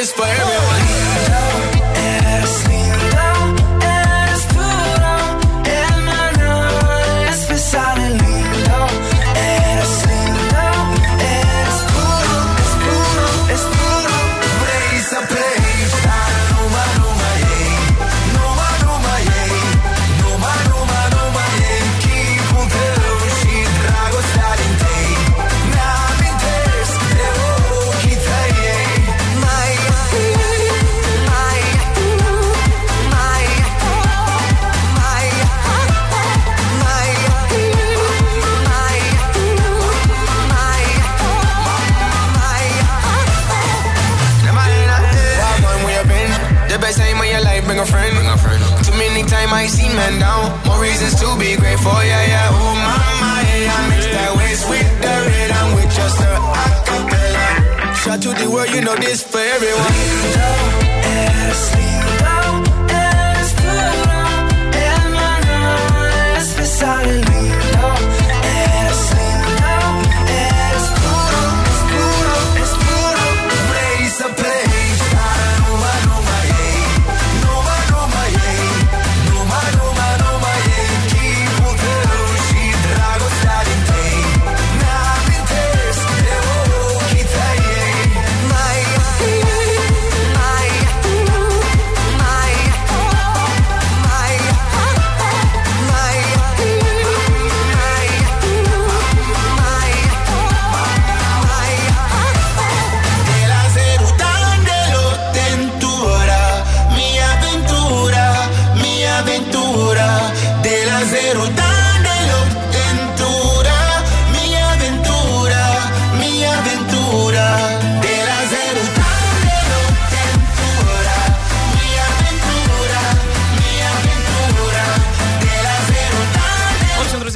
[0.00, 0.59] is for everyone.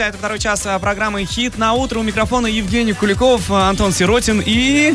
[0.05, 1.99] Друзья, это второй час а, программы «Хит на утро».
[1.99, 4.95] У микрофона Евгений Куликов, а, Антон Сиротин и...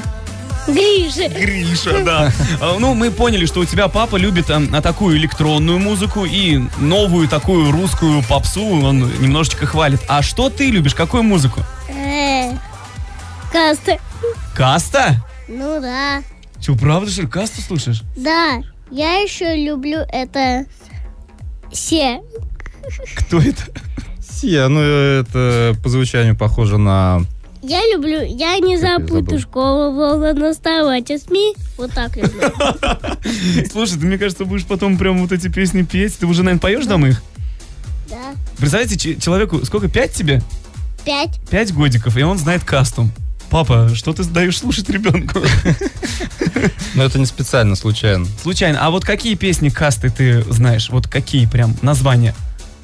[0.67, 1.29] Гриша.
[1.29, 2.31] Гриша, да.
[2.61, 7.27] А, Ну, мы поняли, что у тебя папа любит а, такую электронную музыку и новую
[7.27, 9.99] такую русскую попсу он немножечко хвалит.
[10.07, 10.93] А что ты любишь?
[10.93, 11.61] Какую музыку?
[11.89, 12.51] Э,
[13.51, 13.97] Каста.
[14.53, 15.15] Каста?
[15.47, 16.21] Ну да.
[16.59, 18.03] Че, правда, что ли, касту слушаешь?
[18.15, 18.61] Да.
[18.91, 20.65] Я еще люблю это
[21.71, 22.21] Се.
[23.15, 23.63] Кто это?
[24.39, 27.21] Сия, ну это по звучанию похоже на...
[27.61, 29.39] Я люблю, я не забуду забыл.
[29.39, 31.55] школу, волна вставать, а СМИ.
[31.77, 32.41] Вот так люблю.
[33.69, 36.17] Слушай, ты, мне кажется, будешь потом прям вот эти песни петь.
[36.17, 37.21] Ты уже, наверное, поешь дома их?
[38.09, 38.15] Да.
[38.57, 40.41] Представляете, че- человеку, сколько, пять тебе?
[41.03, 41.37] Пять.
[41.49, 43.11] Пять годиков, и он знает кастум.
[43.49, 45.41] Папа, что ты даешь слушать ребенку?
[46.95, 48.25] Но это не специально, случайно.
[48.41, 48.79] Случайно.
[48.85, 50.89] А вот какие песни касты ты знаешь?
[50.89, 52.33] Вот какие прям названия?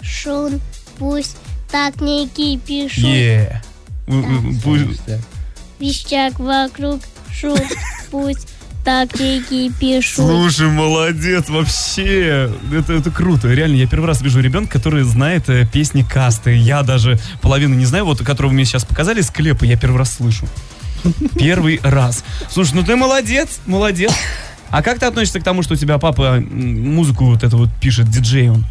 [0.01, 0.59] Шун,
[0.97, 1.37] пусть
[1.75, 3.03] так не кипишут.
[3.03, 3.61] Е.
[4.07, 4.79] Пу-
[5.77, 7.59] Вещак вокруг, шум,
[8.11, 8.47] пусть
[8.85, 10.25] так не кипишут.
[10.25, 12.49] Слушай, молодец, вообще.
[12.73, 13.49] Это, это круто.
[13.49, 16.55] Реально, я первый раз вижу ребенка, который знает э, песни касты.
[16.55, 20.47] Я даже половину не знаю, вот, которого мне сейчас показали, склепы, я первый раз слышу.
[21.37, 22.23] Первый раз.
[22.49, 24.13] Слушай, ну ты молодец, молодец.
[24.69, 28.09] А как ты относишься к тому, что у тебя папа музыку вот эту вот пишет,
[28.09, 28.63] диджей он?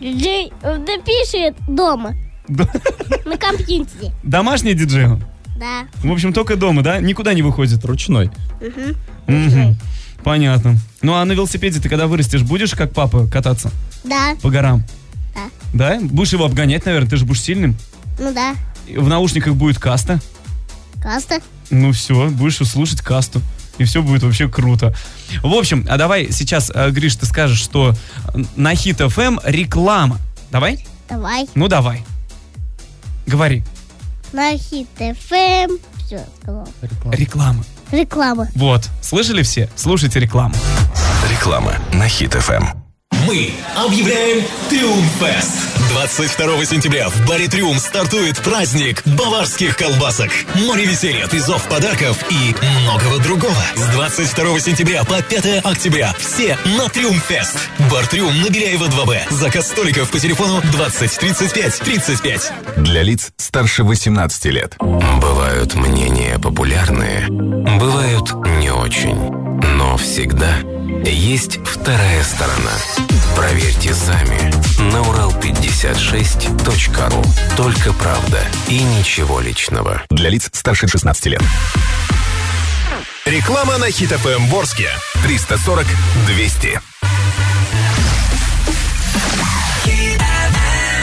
[0.00, 2.14] Диджей напишет дома.
[2.48, 4.12] На компьютере.
[4.22, 5.06] Домашний диджей?
[5.06, 5.22] он?
[5.58, 5.86] Да.
[6.02, 6.98] В общем, только дома, да?
[7.00, 7.84] Никуда не выходит?
[7.84, 8.30] Ручной.
[9.26, 9.76] Мгм.
[10.22, 10.76] Понятно.
[11.02, 13.70] Ну а на велосипеде ты когда вырастешь, будешь как папа кататься
[14.04, 14.34] Да.
[14.42, 14.82] по горам?
[15.34, 15.40] Да.
[15.72, 15.98] Да?
[16.02, 17.76] Будешь его обгонять, наверное, ты же будешь сильным.
[18.18, 18.54] Ну да.
[18.88, 20.20] В наушниках будет каста.
[21.02, 21.38] Каста.
[21.70, 23.40] Ну все, будешь слушать касту.
[23.78, 24.94] И все будет вообще круто.
[25.42, 27.94] В общем, а давай сейчас, э, Гриш, ты скажешь, что
[28.56, 30.18] на Хит FM реклама.
[30.50, 30.84] Давай?
[31.08, 31.46] Давай.
[31.54, 32.02] Ну давай.
[33.26, 33.64] Говори.
[34.32, 35.76] На хит FM.
[36.04, 36.68] Все, сказал.
[37.10, 37.64] Реклама.
[37.90, 38.48] Реклама.
[38.54, 38.88] Вот.
[39.02, 39.68] Слышали все?
[39.76, 40.54] Слушайте рекламу.
[41.30, 42.85] Реклама на Хит FM.
[43.26, 45.50] Мы объявляем Триумфест.
[45.88, 50.30] 22 сентября в баре Триум стартует праздник баварских колбасок.
[50.54, 53.56] Море веселья, призов, подарков и многого другого.
[53.74, 57.56] С 22 сентября по 5 октября все на Триумфест.
[57.90, 59.32] Бар Триум на Беляева 2Б.
[59.32, 62.52] Заказ столиков по телефону 20 35 35.
[62.76, 64.76] Для лиц старше 18 лет.
[64.78, 69.45] Бывают мнения популярные, бывают не очень.
[69.62, 70.58] Но всегда
[71.04, 72.72] есть вторая сторона.
[73.34, 74.38] Проверьте сами
[74.92, 77.24] на урал56.ру.
[77.56, 80.02] Только правда и ничего личного.
[80.10, 81.42] Для лиц старше 16 лет.
[83.24, 84.88] Реклама на Хит ФМ Ворске.
[85.22, 85.86] 340
[86.26, 86.80] 200.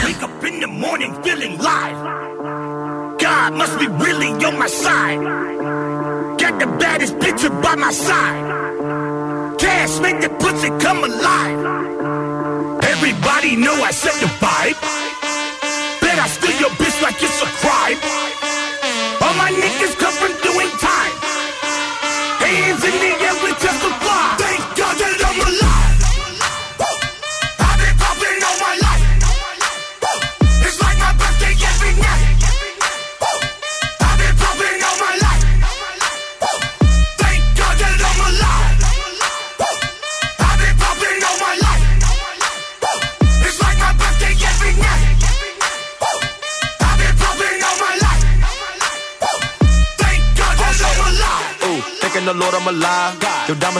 [0.04, 1.96] Wake up in the morning feeling live.
[3.18, 5.18] God must be really on my side.
[6.54, 9.58] Got the baddest bitch by my side.
[9.58, 11.58] Cash make the pussy come alive.
[12.84, 14.78] Everybody know I set the vibe.
[16.00, 17.98] Bet I steal your bitch like it's a crime.
[19.20, 21.14] All my niggas come from doing time.
[22.38, 23.23] Hands in the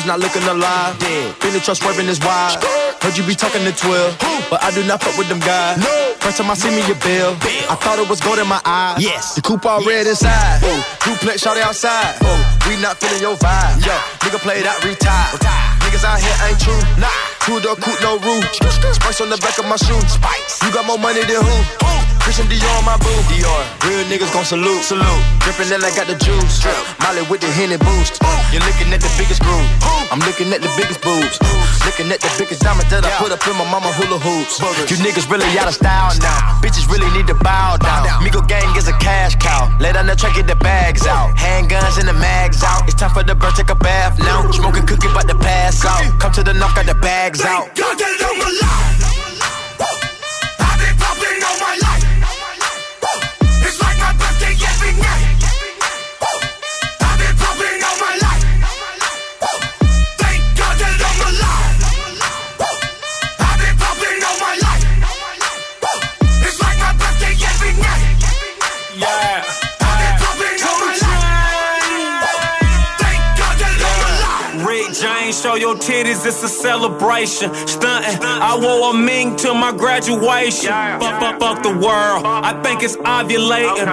[0.04, 1.00] Your not looking alive.
[1.40, 2.62] Feeling trust swerving is wild.
[3.00, 5.80] Heard you be talking to 12, but I do not fuck with them guys.
[6.20, 7.32] First time I see me a bill,
[7.72, 8.96] I thought it was gold in my eye.
[9.00, 10.60] Yes, the coupe all red inside.
[10.60, 12.20] Ooh, duplex shot outside.
[12.20, 13.80] Ooh, we not feeling your vibe.
[13.80, 15.32] Yo, nigga play that retire.
[15.80, 16.76] Niggas out here ain't true.
[17.00, 17.08] Nah,
[17.40, 18.44] two door coupe no roof.
[18.92, 19.96] Spice on the back of my shoe.
[20.66, 22.13] You got more money than who?
[22.24, 23.12] Christian Dior on my boo.
[23.28, 23.62] Dior.
[23.84, 24.80] Real niggas gon' salute.
[24.80, 25.22] Salute.
[25.44, 26.64] Drippin' then I got the juice.
[27.04, 28.16] Molly with the Henny boost.
[28.48, 29.68] You're looking at the biggest groove.
[30.08, 31.36] I'm looking at the biggest boobs.
[31.84, 34.56] Looking at the biggest diamond that I put up in my mama hula hoops.
[34.88, 36.56] You niggas really out of style now.
[36.64, 38.08] Bitches really need to bow down.
[38.24, 39.68] Migo gang is a cash cow.
[39.76, 41.36] Lay down the track, get the bags out.
[41.36, 42.88] Handguns and the mags out.
[42.88, 44.50] It's time for the bird, take a bath now.
[44.50, 46.00] Smoking cookie, about to pass out.
[46.20, 47.68] Come to the knock, got the bags out.
[47.76, 48.84] God that I'm alive.
[49.04, 49.23] I've
[75.54, 77.54] show your titties, it's a celebration.
[77.66, 80.70] Stunting, I wore a ming to my graduation.
[80.70, 83.86] Fuck, fuck, fuck the world, I think it's ovulating.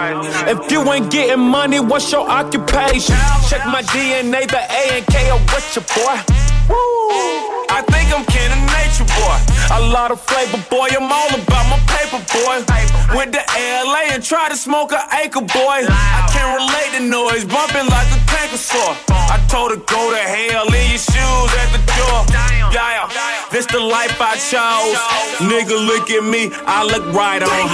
[0.47, 3.15] If you ain't getting money, what's your occupation?
[3.49, 6.33] Check my DNA, the A and K are with your boy.
[6.69, 7.50] Woo.
[7.81, 9.37] I think I'm kin of nature, boy.
[9.73, 10.93] A lot of flavor, boy.
[10.93, 12.61] I'm all about my paper, boy.
[13.17, 15.81] Went to LA and tried to smoke an acre, boy.
[15.89, 18.93] I can't relate to noise, bumping like a tanker saw.
[19.09, 22.21] I told her go to hell, leave your shoes at the door.
[22.69, 23.09] Yeah,
[23.51, 24.93] this the life I chose.
[25.41, 27.71] Nigga, look at me, I look right on Thank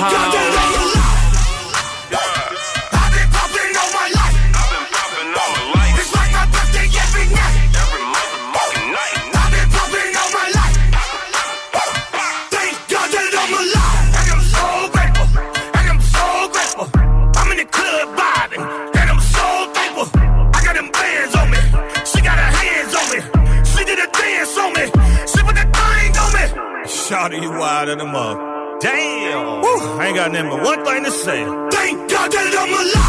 [27.08, 28.82] Shawty, you wild in the mug.
[28.82, 29.62] Damn.
[29.62, 31.42] Woo, I ain't got nothing but one thing to say.
[31.72, 33.07] Thank God that I'm alive.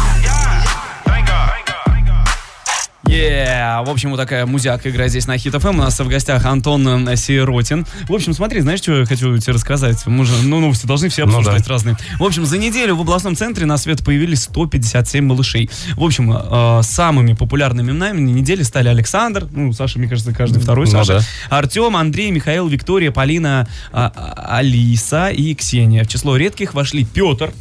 [3.09, 3.83] Yeah.
[3.85, 5.69] В общем, вот такая музяка играет здесь на Хит ФМ.
[5.69, 7.85] У нас в гостях Антон э, Сиротин.
[8.07, 10.05] В общем, смотри, знаешь, что я хочу тебе рассказать?
[10.05, 11.69] Мы же, ну, новости должны все Ну обсуждать да.
[11.73, 11.97] разные.
[12.19, 15.71] В общем, за неделю в областном центре на свет появились 157 малышей.
[15.95, 20.85] В общем, э, самыми популярными именами недели стали Александр, ну, Саша, мне кажется, каждый второй
[20.85, 21.57] Ну Саша, да.
[21.57, 24.11] Артем, Андрей, Михаил, Виктория, Полина, а,
[24.57, 26.03] Алиса и Ксения.
[26.03, 27.53] В число редких вошли Петр,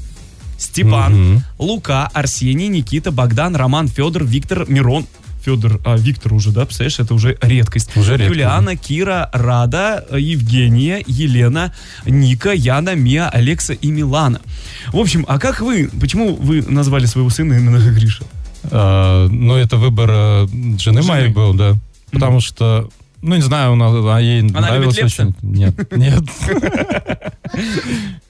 [0.58, 1.42] Степан, Мгм.
[1.58, 5.06] Лука, Арсений, Никита, Богдан, Роман, Федор, Виктор, Мирон.
[5.48, 7.96] Федор, а, Виктор уже, да, представляешь, это уже редкость.
[7.96, 11.72] Уже редко, Юлиана, Кира, Рада, Евгения, Елена,
[12.04, 14.40] Ника, Яна, Мия, Алекса и Милана.
[14.88, 18.24] В общем, а как вы, почему вы назвали своего сына именно Гриша?
[18.64, 20.46] А, ну, это выбор э,
[20.78, 21.02] жены, Жены.
[21.02, 21.76] моей был, да.
[22.12, 22.90] Потому что,
[23.22, 25.34] ну, не знаю, она, а ей Она нравилось очень.
[25.40, 26.24] Нет, нет.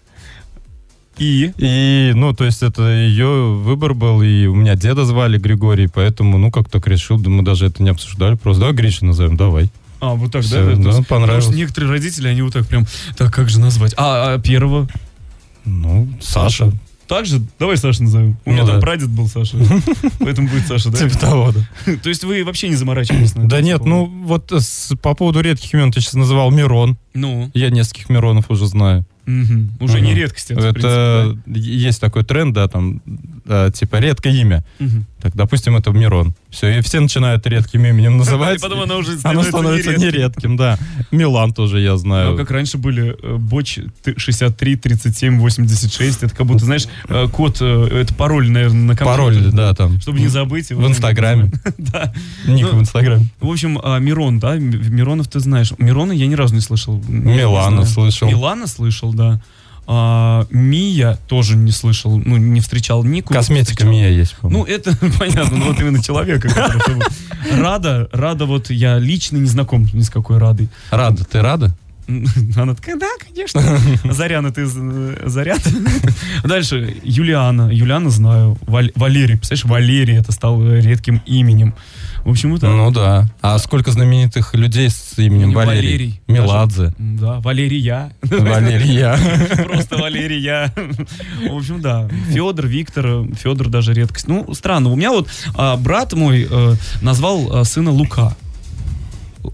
[1.19, 1.53] И?
[1.59, 6.39] И, ну, то есть это ее выбор был, и у меня деда звали Григорий, поэтому,
[6.39, 9.71] ну, как так решил, да мы даже это не обсуждали, просто, давай Гриша назовем, давай.
[10.01, 10.77] А, вот так, Всё, да?
[10.77, 11.07] да, понравилось.
[11.09, 13.95] Потому что некоторые родители, они вот так прям, так, как же назвать?
[13.97, 14.89] А, а первого?
[15.65, 16.73] Ну, Саша.
[17.09, 17.41] Так же?
[17.59, 18.37] Давай Саша назовем.
[18.45, 18.83] У меня Ну там да.
[18.83, 19.57] прадед был Саша.
[20.19, 20.99] Поэтому будет Саша, да?
[20.99, 21.97] Типа того, да.
[22.03, 24.53] То есть вы вообще не заморачивались на Да нет, ну, вот
[25.01, 26.99] по поводу редких имен ты сейчас называл Мирон.
[27.15, 29.07] Ну, Я нескольких Миронов уже знаю.
[29.29, 29.71] Мгм.
[29.81, 30.19] уже не Мгм.
[30.19, 33.03] редкость это, Это принципе, есть такой тренд, да, там,
[33.47, 34.65] э, типа редкое имя.
[34.79, 34.85] да?
[34.85, 35.07] Мгм.
[35.21, 36.35] Так, допустим, это Мирон.
[36.51, 38.61] Все, и все начинают редким именем называть.
[38.63, 40.09] Потом оно уже Оно становится становится нередким.
[40.09, 40.79] нередким, да.
[41.11, 42.37] Милан тоже я Ну, знаю.
[42.37, 47.59] как раньше были э, Боч т- 63 37 86, это как будто, знаешь, э, код,
[47.61, 49.41] э, это пароль, наверное, на компьютере.
[49.41, 50.01] Пароль, да, там.
[50.01, 50.71] Чтобы не забыть.
[50.71, 50.81] его.
[50.83, 51.51] В Инстаграме.
[51.79, 52.13] Да.
[52.47, 53.27] Ник Ну, в Инстаграме.
[53.41, 55.73] В общем, а, Мирон, да, Миронов ты знаешь.
[55.79, 57.03] Мирона я ни разу не слышал.
[57.09, 58.29] Не Милана слышал.
[58.29, 59.41] Милана слышал, да.
[59.91, 63.33] А, Мия тоже не слышал, ну, не встречал Нику.
[63.33, 63.87] Косметика.
[63.87, 64.65] Мия есть, Ну, по-моему.
[64.67, 66.51] это понятно, ну вот именно человека.
[67.57, 70.69] Рада, Рада, вот я лично не знаком ни с какой Радой.
[70.91, 71.75] Рада, ты рада?
[72.57, 73.63] Она такая, да, конечно.
[74.13, 75.61] Заряна, ты з- заряд.
[76.45, 77.71] Дальше, Юлиана.
[77.73, 78.59] Юлиана знаю.
[78.67, 81.75] Валерий, представляешь, Валерий, это стал э, редким именем.
[82.29, 82.69] В общем, это...
[82.69, 83.27] Ну да.
[83.41, 85.81] А сколько знаменитых людей с именем Не Валерий?
[85.81, 86.21] Валерий.
[86.29, 86.93] Меладзе.
[86.99, 88.13] Да, Валерия.
[88.21, 89.17] Валерия.
[89.65, 90.71] Просто Валерия.
[91.49, 92.07] В общем, да.
[92.31, 94.29] Федор, Виктор, Федор даже редкость.
[94.29, 94.91] Ну, странно.
[94.91, 98.37] У меня вот а, брат мой э, назвал а, сына Лука.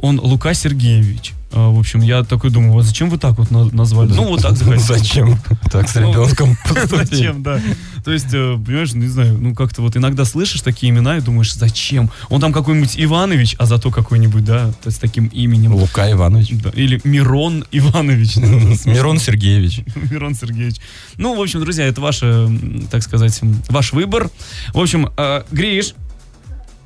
[0.00, 1.32] Он Лука Сергеевич.
[1.52, 4.12] А, в общем, я такой думаю, вот зачем вы так вот на- назвали?
[4.12, 4.78] Ну, вот так захотели.
[4.98, 5.38] Зачем
[5.70, 6.58] так с Ну, ребенком?
[6.86, 7.60] Зачем, да.
[8.04, 11.54] То есть, э, понимаешь, не знаю, ну как-то вот иногда слышишь такие имена и думаешь,
[11.54, 12.10] зачем?
[12.28, 15.74] Он там какой-нибудь Иванович, а зато какой-нибудь, да, с таким именем.
[15.74, 16.50] Лука Иванович.
[16.62, 18.36] Да, Или Мирон Иванович.
[18.84, 19.80] Мирон Сергеевич.
[20.10, 20.76] Мирон Сергеевич.
[21.16, 22.48] Ну, в общем, друзья, это ваш, э,
[22.90, 24.30] так сказать, ваш выбор.
[24.74, 25.94] В общем, э, Гриш,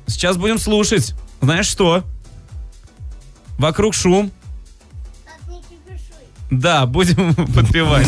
[0.07, 1.15] сейчас будем слушать.
[1.41, 2.05] Знаешь что?
[3.57, 4.31] Вокруг шум.
[6.49, 8.07] Да, будем подпевать.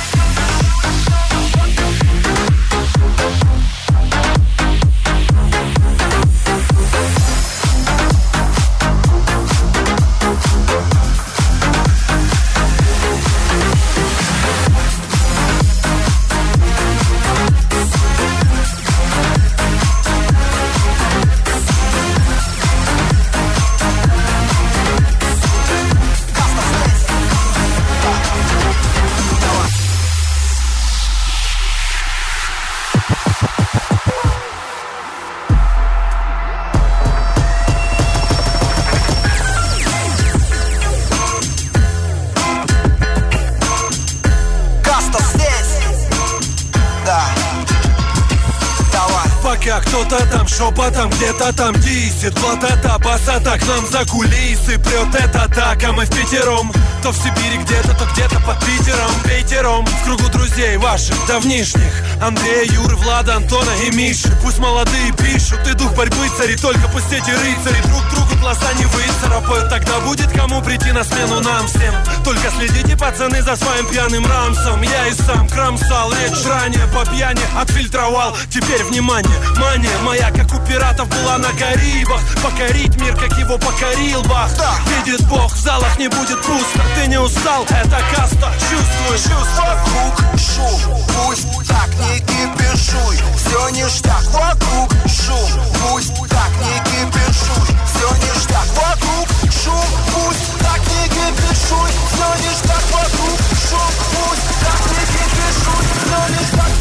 [50.61, 56.05] шепотом где-то там дисит Вот это басата к нам за кулисы Прет эта атака, мы
[56.05, 56.71] в пятером
[57.03, 59.85] То в Сибири где-то, то где-то под Питером Пятером.
[59.85, 61.93] В кругу друзей ваших давнишних.
[62.21, 67.11] Андрея, Юры, Влада, Антона и Миши Пусть молодые пишут, и дух борьбы цари Только пусть
[67.11, 69.69] эти рыцари друг другу глаза не выцарапают.
[69.69, 71.93] Тогда будет кому прийти на смену нам всем.
[72.25, 74.81] Только следите, пацаны, за своим пьяным рамсом.
[74.81, 80.59] Я и сам кромсал речь ранее по пьяни Отфильтровал, теперь внимание, мания моя Как у
[80.65, 82.21] пиратов была на Карибах.
[82.43, 84.49] Покорить мир, как его покорил Бах
[84.87, 86.81] Видит Бог, в залах не будет пусто.
[86.95, 88.51] Ты не устал, это каста.
[88.59, 89.47] Чувствуй, чувствуй.
[89.57, 93.17] Вокруг шум, пусть так не кипишуй.
[93.37, 95.49] Все ништяк, вокруг шум,
[95.81, 97.75] пусть так не кипишуй.
[97.85, 101.91] Все ништяк, вокруг шум, пусть так не кипишуй.
[102.11, 105.83] Все ништяк, вокруг шум, пусть так не кипишуй.
[106.03, 106.71] Все ништяк.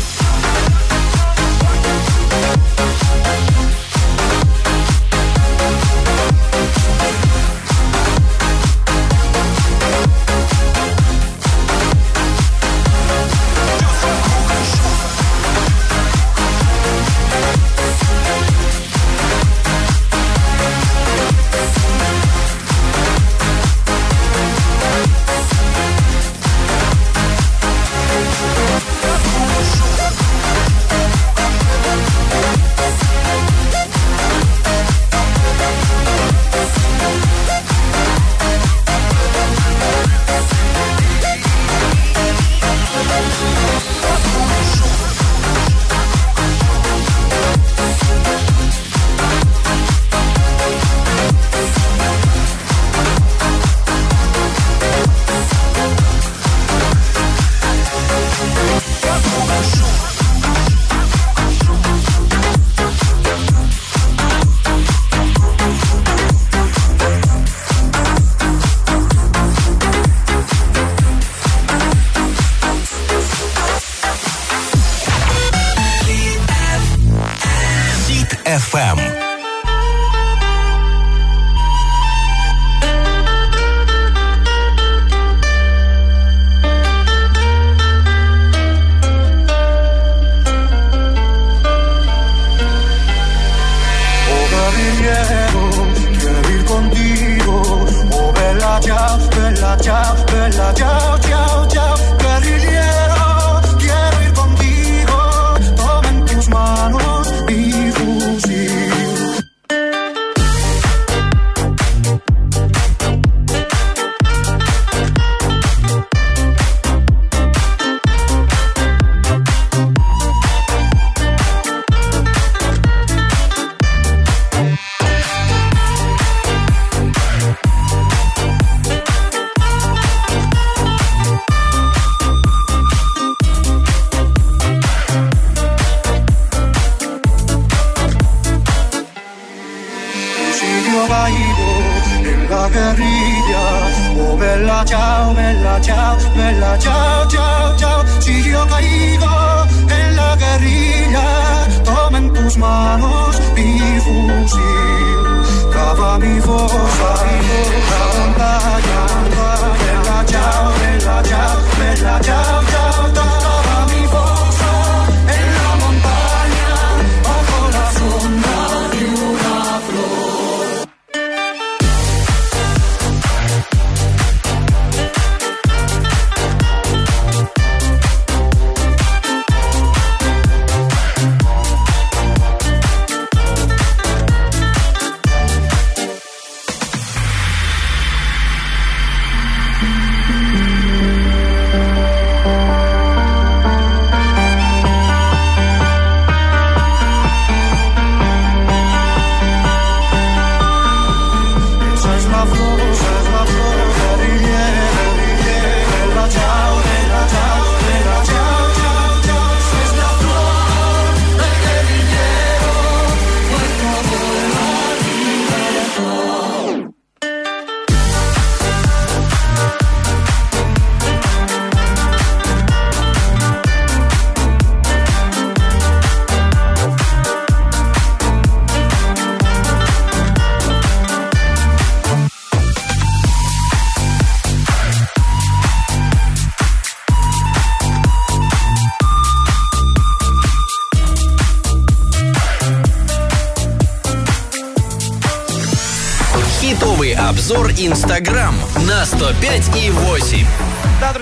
[4.41, 4.60] Хит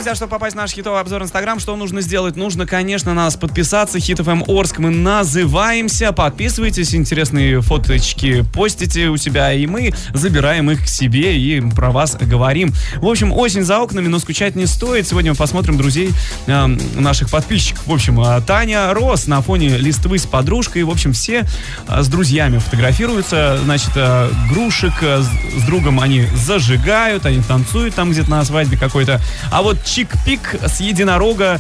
[0.09, 2.35] друзья, чтобы попасть в наш хитовый обзор Инстаграм, что нужно сделать?
[2.35, 4.01] Нужно, конечно, на нас подписаться.
[4.01, 6.13] Хит FM Орск мы называемся.
[6.13, 12.17] Подписывайтесь, интересные фоточки постите у себя, и мы забираем их к себе и про вас
[12.19, 12.73] говорим.
[12.97, 15.07] В общем, осень за окнами, но скучать не стоит.
[15.07, 16.13] Сегодня мы посмотрим друзей
[16.47, 17.87] э, наших подписчиков.
[17.87, 20.85] В общем, э, Таня Рос на фоне листвы с подружкой.
[20.85, 21.45] В общем, все
[21.87, 23.59] э, с друзьями фотографируются.
[23.63, 29.21] Значит, э, Грушек э, с другом они зажигают, они танцуют там где-то на свадьбе какой-то.
[29.53, 31.59] А вот чик-пик с единорога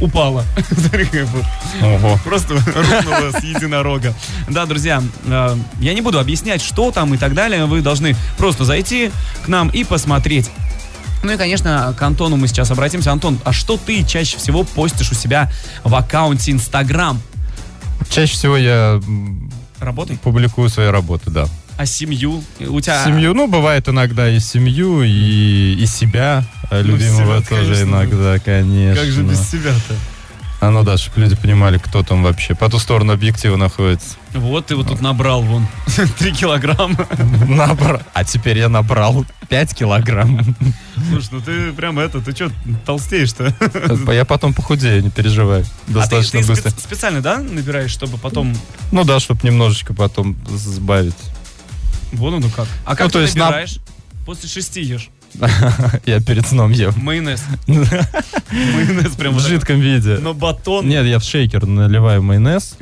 [0.00, 0.44] упала.
[1.82, 2.18] Ого.
[2.24, 4.12] Просто рухнула с единорога.
[4.48, 7.64] Да, друзья, э, я не буду объяснять, что там и так далее.
[7.66, 9.10] Вы должны просто зайти
[9.44, 10.50] к нам и посмотреть.
[11.22, 13.12] Ну и, конечно, к Антону мы сейчас обратимся.
[13.12, 15.50] Антон, а что ты чаще всего постишь у себя
[15.84, 17.20] в аккаунте Инстаграм?
[18.10, 20.18] Чаще всего я м, Работай.
[20.18, 21.46] публикую свои работы, да.
[21.76, 22.42] А семью?
[22.60, 23.04] У тебя...
[23.04, 27.82] Семью, ну, бывает иногда и семью, и, и себя э, любимого себя, тоже конечно.
[27.84, 29.02] иногда, конечно.
[29.02, 29.94] Как же без себя-то?
[30.58, 34.16] А ну да, чтобы люди понимали, кто там вообще по ту сторону объектива находится.
[34.32, 35.66] Вот ты вот тут набрал вон
[36.18, 37.06] 3 килограмма.
[37.46, 38.00] Набрал.
[38.14, 40.56] А теперь я набрал 5 килограмм.
[41.10, 42.50] Слушай, ну ты прям это, ты что,
[42.86, 43.54] толстеешь-то?
[44.12, 45.60] Я потом похудею, не переживай.
[45.60, 46.70] А ты, Достаточно ты быстро.
[46.70, 48.56] спе- специально, да, набираешь, чтобы потом...
[48.92, 51.14] Ну да, чтобы немножечко потом сбавить.
[52.16, 52.66] Вон оно как.
[52.84, 53.78] А как Ну, то ты есть на- набираешь?
[54.24, 55.10] После шести ешь.
[56.06, 56.92] Я перед сном ем.
[56.96, 57.42] Майонез.
[57.66, 60.18] Майонез прям В жидком виде.
[60.20, 60.88] Но батон.
[60.88, 62.76] Нет, я в шейкер наливаю майонез,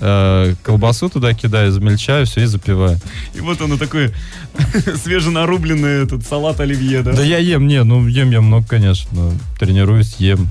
[0.00, 2.98] э, колбасу туда кидаю, измельчаю, все и запиваю.
[3.34, 4.12] И вот оно такой
[5.04, 7.12] свеженарубленный этот салат оливье, да?
[7.12, 9.32] Да я ем, не, ну ем я много, конечно.
[9.58, 10.48] Тренируюсь, ем.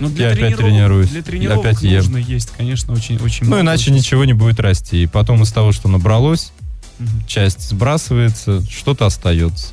[0.00, 1.08] Ну, я опять тренируюсь.
[1.10, 1.96] Для Я тренировок опять ем.
[1.98, 5.04] нужно есть, конечно, очень, очень Ну, иначе ничего не будет расти.
[5.04, 6.52] И потом из того, что набралось,
[6.98, 7.26] Мгм.
[7.26, 9.68] часть сбрасывается, что-то остается.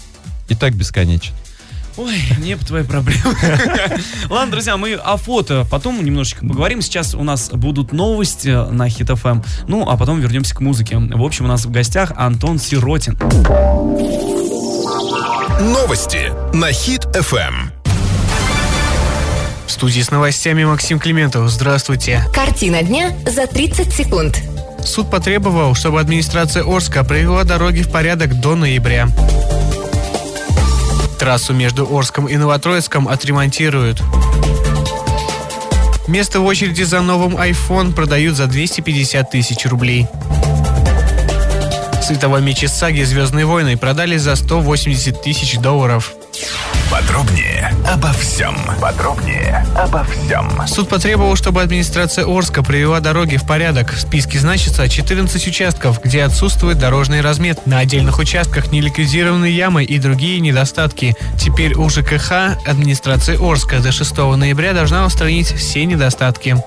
[0.49, 1.35] И так бесконечно.
[1.97, 3.35] Ой, не по твоей проблемы.
[4.29, 6.81] Ладно, друзья, мы о фото потом немножечко поговорим.
[6.81, 9.41] Сейчас у нас будут новости на Хит ФМ.
[9.67, 10.97] Ну, а потом вернемся к музыке.
[10.97, 13.17] В общем, у нас в гостях Антон Сиротин.
[15.59, 17.71] Новости на Хит FM.
[19.67, 21.49] В студии с новостями Максим Климентов.
[21.49, 22.23] Здравствуйте.
[22.33, 24.41] Картина дня за 30 секунд.
[24.85, 29.07] Суд потребовал, чтобы администрация Орска привела дороги в порядок до ноября.
[31.19, 34.01] Трассу между Орском и Новотроицком отремонтируют.
[36.07, 40.07] Место в очереди за новым iPhone продают за 250 тысяч рублей.
[42.01, 46.13] Световой меч из саги «Звездные войны» продали за 180 тысяч долларов.
[46.91, 48.53] Подробнее обо всем.
[48.81, 50.67] Подробнее обо всем.
[50.67, 53.93] Суд потребовал, чтобы администрация Орска привела дороги в порядок.
[53.93, 57.65] В списке значится 14 участков, где отсутствует дорожный размет.
[57.65, 61.15] На отдельных участках не ликвидированы ямы и другие недостатки.
[61.39, 66.61] Теперь у ЖКХ администрации Орска до 6 ноября должна устранить все недостатки.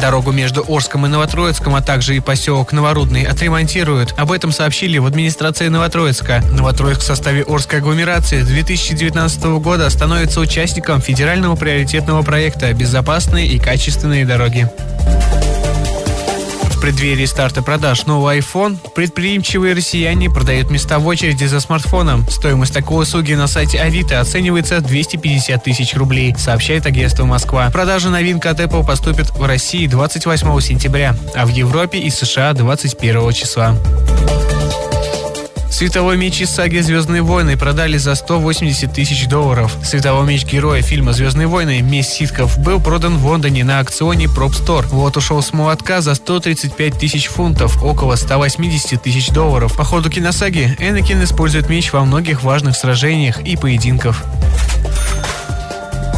[0.00, 4.14] Дорогу между Орском и Новотроицком, а также и поселок Новорудный отремонтируют.
[4.16, 6.42] Об этом сообщили в администрации Новотроицка.
[6.52, 13.58] Новотроицк в составе Орской агломерации с 2019 года становится участником федерального приоритетного проекта «Безопасные и
[13.58, 14.70] качественные дороги».
[16.80, 22.26] Преддверии старта продаж нового iPhone предприимчивые россияне продают места в очереди за смартфоном.
[22.28, 27.68] Стоимость такой услуги на сайте Авито оценивается в 250 тысяч рублей, сообщает агентство Москва.
[27.70, 33.32] Продажа новинка от Apple поступит в России 28 сентября, а в Европе и США 21
[33.32, 33.76] числа.
[35.70, 39.76] Световой меч из саги «Звездные войны» продали за 180 тысяч долларов.
[39.82, 44.50] Световой меч героя фильма «Звездные войны» «Месть ситхов» был продан в Лондоне на акционе Prop
[44.50, 44.84] Store.
[44.88, 49.76] Вот ушел с молотка за 135 тысяч фунтов, около 180 тысяч долларов.
[49.76, 54.22] По ходу киносаги Энакин использует меч во многих важных сражениях и поединках.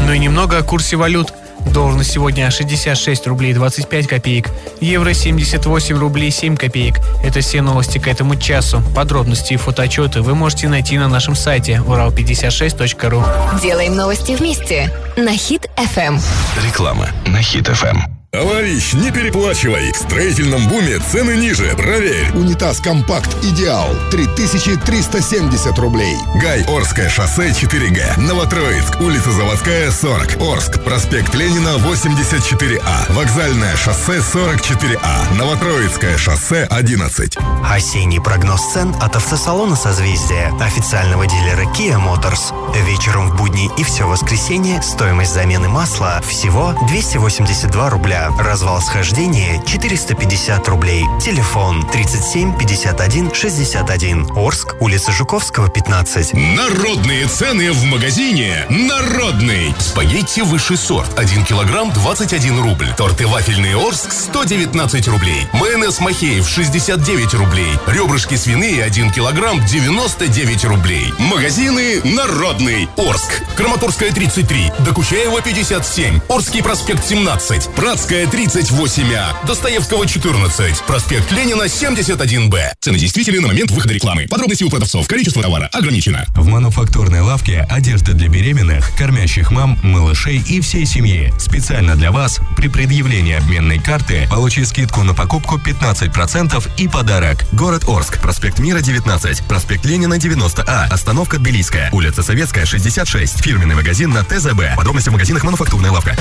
[0.01, 1.33] Ну и немного о курсе валют.
[1.67, 7.01] Доллар на сегодня 66 рублей 25 копеек, евро 78 рублей 7 копеек.
[7.25, 8.83] Это все новости к этому часу.
[8.95, 13.23] Подробности и фотоотчеты вы можете найти на нашем сайте урал56.ру.
[13.63, 16.21] Делаем новости вместе на Хит FM.
[16.65, 18.12] Реклама на Хит FM.
[18.35, 19.93] Товарищ, не переплачивай.
[19.93, 22.31] В строительном буме цены ниже, проверь.
[22.33, 26.17] Унитаз «Компакт Идеал» 3370 рублей.
[26.37, 28.19] Гай, Орское шоссе 4Г.
[28.19, 30.41] Новотроицк, улица Заводская, 40.
[30.41, 33.13] Орск, проспект Ленина, 84А.
[33.13, 35.35] Вокзальное шоссе, 44А.
[35.37, 37.37] Новотроицкое шоссе, 11.
[37.71, 42.55] Осенний прогноз цен от автосалона «Созвездие», официального дилера Kia Motors.
[42.87, 48.22] Вечером в будни и все воскресенье стоимость замены масла всего 282 рубля.
[48.39, 51.05] Развал схождения 450 рублей.
[51.21, 54.31] Телефон 37 51 61.
[54.37, 56.35] Орск, улица Жуковского, 15.
[56.35, 59.75] Народные цены в магазине «Народный».
[59.79, 62.93] Спагетти высший сорт 1 килограмм 21 рубль.
[62.97, 65.47] Торты вафельные Орск 119 рублей.
[65.53, 67.73] Майонез Махеев 69 рублей.
[67.87, 71.13] Ребрышки свиные 1 килограмм 99 рублей.
[71.19, 72.89] Магазины «Народный».
[72.97, 73.43] Орск.
[73.57, 74.73] Краматорская 33.
[74.81, 76.21] Докучаева 57.
[76.29, 77.69] Орский проспект 17.
[78.13, 79.47] Пратская 38А.
[79.47, 80.83] Достоевского 14.
[80.83, 82.73] Проспект Ленина 71Б.
[82.79, 84.27] Цены действительны на момент выхода рекламы.
[84.29, 85.09] Подробности у продавцов.
[85.09, 86.27] Количество товара ограничено.
[86.35, 91.33] В мануфактурной лавке одежда для беременных, кормящих мам, малышей и всей семьи.
[91.39, 97.47] Специально для вас при предъявлении обменной карты получи скидку на покупку 15% и подарок.
[97.53, 104.11] Город Орск, проспект Мира 19, проспект Ленина 90А, остановка Тбилисская, улица Советская 66, фирменный магазин
[104.11, 104.77] на ТЗБ.
[104.77, 106.15] Подробности в магазинах мануфактурная лавка.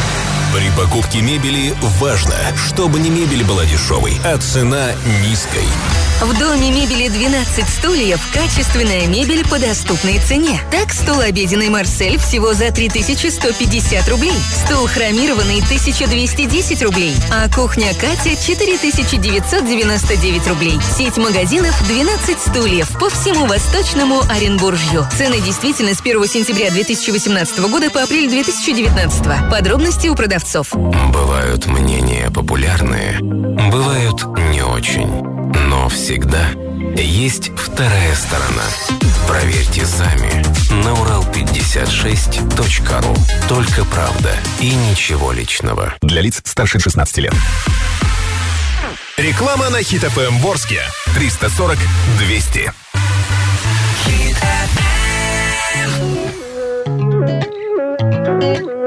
[0.54, 4.91] При покупке мебели важно, чтобы не мебель была дешевой, а цена
[5.24, 5.65] низкой.
[6.22, 10.62] В доме мебели 12 стульев качественная мебель по доступной цене.
[10.70, 14.36] Так, стол обеденный «Марсель» всего за 3150 рублей.
[14.67, 17.15] Стол хромированный 1210 рублей.
[17.32, 20.80] А кухня «Катя» 4999 рублей.
[20.96, 25.08] Сеть магазинов 12 стульев по всему Восточному Оренбуржью.
[25.17, 29.50] Цены действительно с 1 сентября 2018 года по апрель 2019.
[29.50, 30.67] Подробности у продавцов.
[30.74, 35.10] Бывают мнения популярные, бывают не очень.
[35.67, 36.51] Но всегда
[36.95, 38.63] есть вторая сторона.
[39.27, 40.31] Проверьте сами
[40.84, 43.15] на урал56.ру.
[43.47, 45.93] Только правда и ничего личного.
[46.01, 47.34] Для лиц старше 16 лет.
[49.17, 50.81] Реклама на Хит ФМ Ворске.
[51.15, 51.77] 340
[52.19, 52.73] 200.
[58.41, 58.81] Got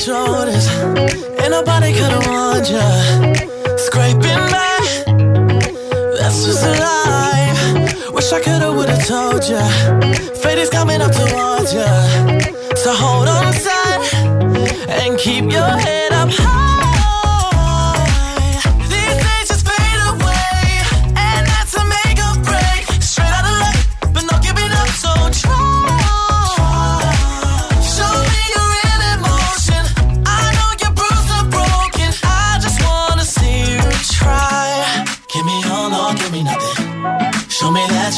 [0.00, 0.66] shoulders.
[1.40, 2.86] Ain't nobody could have warned ya.
[3.76, 4.80] Scraping by,
[6.16, 8.10] that's just life.
[8.10, 9.62] Wish I could have, would have told ya.
[10.42, 11.88] Fate is coming up towards ya.
[12.76, 14.14] So hold on tight
[14.88, 16.59] and keep your head up high.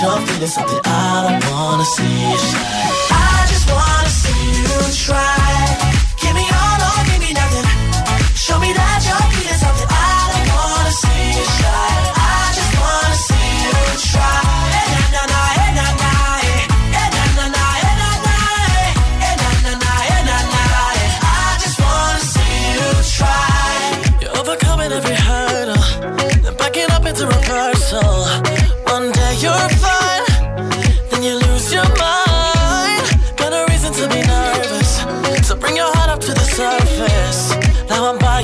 [0.03, 0.81] You're feeling something.
[0.85, 2.25] I don't wanna see.
[3.15, 4.02] I just wanna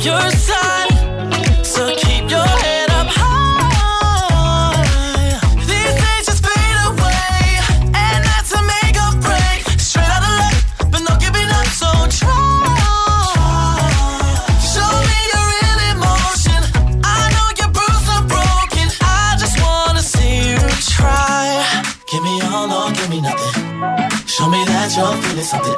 [0.00, 0.92] Your side,
[1.64, 4.44] so keep your head up high.
[5.66, 7.58] These days just fade away,
[7.92, 9.66] and that's a make break.
[9.78, 10.54] Straight out of luck,
[10.92, 12.30] but not giving up, so try.
[14.72, 16.61] Show me your real emotion.
[17.02, 18.88] I know you're broken.
[19.02, 20.62] I just wanna see you
[20.96, 21.58] try.
[22.11, 23.52] Give me all or give me nothing.
[24.26, 25.77] Show me that you're feeling something.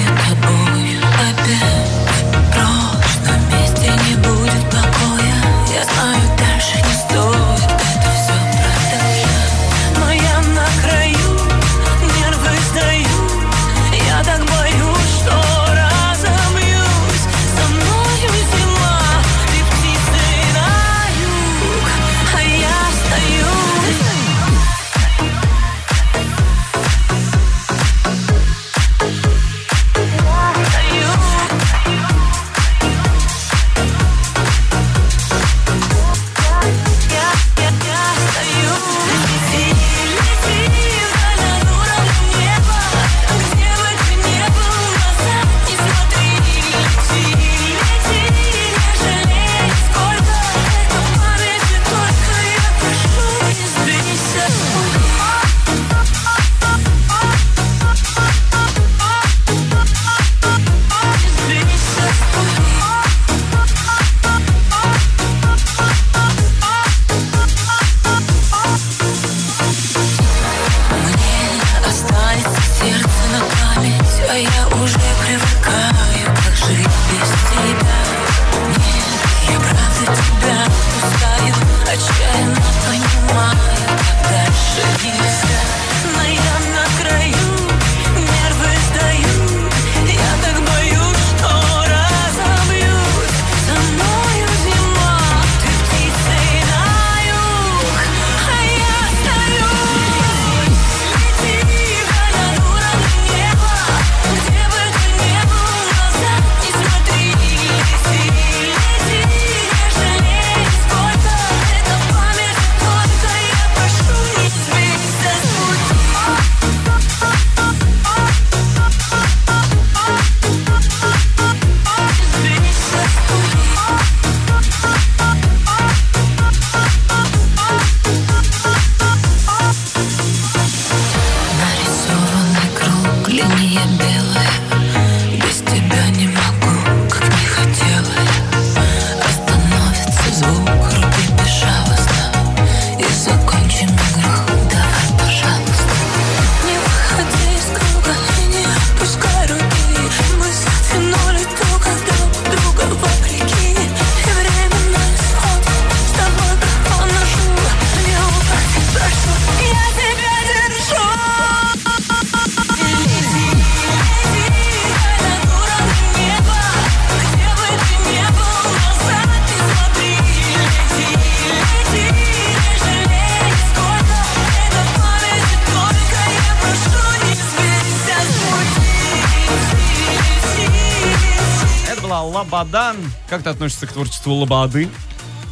[182.71, 182.95] Лободан.
[183.29, 184.87] Как ты относишься к творчеству Лободы?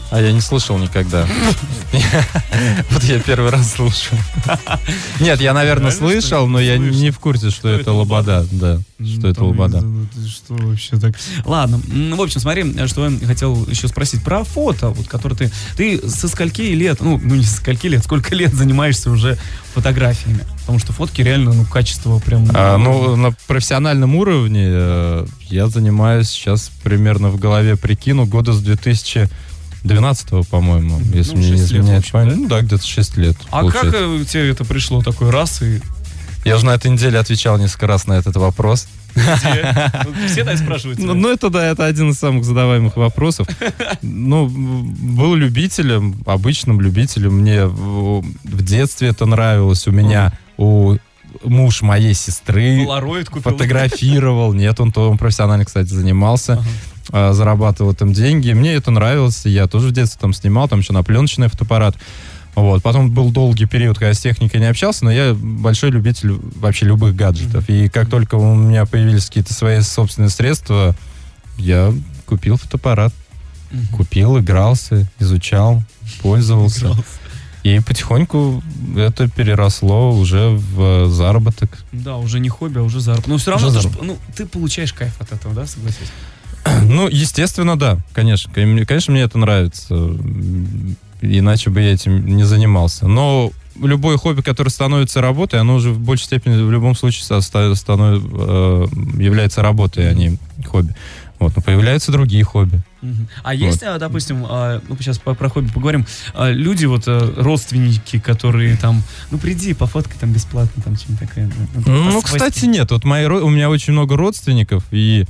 [0.10, 1.28] А я не слышал никогда.
[2.92, 4.20] Вот я первый раз слушаю.
[5.20, 8.48] Нет, я, наверное, слышал, но я не в курсе, что это лобода.
[8.52, 9.82] Да, что это лобода.
[9.82, 11.16] Ну, Что вообще так?
[11.46, 11.80] Ладно,
[12.16, 15.52] в общем, смотри, что я хотел еще спросить про фото, вот, который ты...
[15.76, 19.38] Ты со скольки лет, ну, ну не со скольки лет, сколько лет занимаешься уже
[19.74, 20.44] фотографиями?
[20.70, 22.46] Потому что фотки реально, ну, качество прям...
[22.54, 28.62] А, ну, на профессиональном уровне э, я занимаюсь сейчас примерно в голове прикину года с
[28.62, 32.34] 2012 по-моему, если Ну, мне не лет, изменяет общем, память.
[32.34, 32.40] да?
[32.40, 33.36] Ну да, где-то 6 лет.
[33.50, 33.92] А получается.
[33.94, 35.82] как э, тебе это пришло такой раз и...
[36.46, 38.88] Я уже на этой неделе отвечал несколько раз на этот вопрос.
[39.16, 40.28] Где?
[40.28, 41.00] Все так спрашивают.
[41.00, 43.48] Ну, ну, это да, это один из самых задаваемых вопросов.
[44.02, 47.40] Ну, был любителем, обычным любителем.
[47.40, 49.88] Мне в, в детстве это нравилось.
[49.88, 50.96] У меня, у
[51.44, 52.86] муж моей сестры
[53.52, 54.54] фотографировал.
[54.54, 56.64] Нет, он то он профессионально, кстати, занимался.
[57.12, 58.52] а, Зарабатывал там деньги.
[58.54, 59.46] Мне это нравилось.
[59.46, 61.96] Я тоже в детстве там снимал, там еще на пленочный фотоаппарат.
[62.62, 62.84] Вот.
[62.84, 67.16] Потом был долгий период, когда с техникой не общался, но я большой любитель вообще любых
[67.16, 67.70] гаджетов.
[67.70, 70.96] И как только у меня появились какие-то свои собственные средства,
[71.58, 71.94] я
[72.26, 73.14] купил фотоаппарат.
[73.96, 75.84] Купил, игрался, изучал,
[76.22, 76.86] пользовался.
[76.88, 77.04] Игрался.
[77.62, 78.64] И потихоньку
[78.96, 81.78] это переросло уже в заработок.
[81.92, 83.28] Да, уже не хобби, а уже заработок.
[83.28, 86.10] Но все равно Уже ты, ну, ты получаешь кайф от этого, да, согласись?
[86.84, 88.52] Ну, естественно, да, конечно.
[88.54, 89.96] Кон- Конечно, мне это нравится.
[91.22, 93.08] Иначе бы я этим не занимался.
[93.08, 93.52] Но
[93.82, 99.22] любое хобби, которое становится работой, оно уже в большей степени в любом случае станов- э,
[99.22, 100.94] является работой, а не хобби.
[101.40, 102.82] Вот, но появляются другие хобби.
[103.44, 108.20] А есть, а, допустим, а, ну сейчас про хобби поговорим, а, люди вот а, родственники,
[108.20, 111.50] которые там, ну приди, пофоткай там бесплатно, там что-нибудь такое.
[111.76, 112.26] Ну, по-свойски.
[112.26, 112.92] кстати, нет.
[112.92, 115.26] Вот мои, у меня очень много родственников, и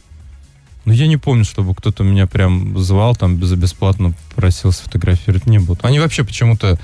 [0.90, 5.46] ну, я не помню, чтобы кто-то меня прям звал, там, за бесплатно просил сфотографировать.
[5.46, 5.78] Не было.
[5.84, 6.80] Они вообще почему-то...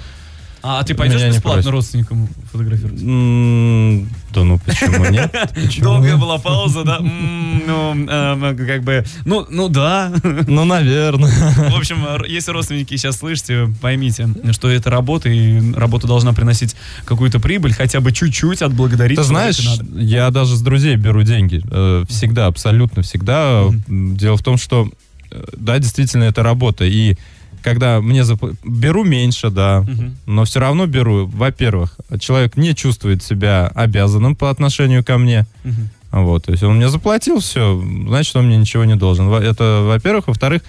[0.68, 3.00] А, а ты пойдешь меня бесплатно родственникам фотографировать?
[3.04, 5.32] М, Да ну, почему нет?
[5.54, 6.20] Почему Долгая нет?
[6.20, 6.98] была пауза, да?
[6.98, 10.12] М, Ну, а, как бы, ну, ну да.
[10.48, 11.32] Ну, наверное.
[11.70, 11.98] В общем,
[12.28, 18.00] если родственники сейчас слышите, поймите, что это работа, и работа должна приносить какую-то прибыль, хотя
[18.00, 19.18] бы чуть-чуть отблагодарить.
[19.18, 19.60] Ты знаешь,
[19.96, 21.62] я даже с друзей беру деньги.
[21.70, 23.66] э, Всегда, абсолютно всегда.
[23.88, 24.90] Дело в том, что,
[25.30, 26.86] э, да, действительно, это работа.
[26.86, 27.18] И
[27.66, 30.16] когда мне запла- беру меньше, да, Мгм.
[30.26, 31.26] но все равно беру.
[31.26, 35.46] Во-первых, человек не чувствует себя обязанным по отношению ко мне.
[35.66, 35.90] Мгм.
[36.12, 39.28] Вот, то есть он мне заплатил, все, значит, он мне ничего не должен.
[39.34, 40.28] Это, во-первых.
[40.28, 40.62] Во-вторых,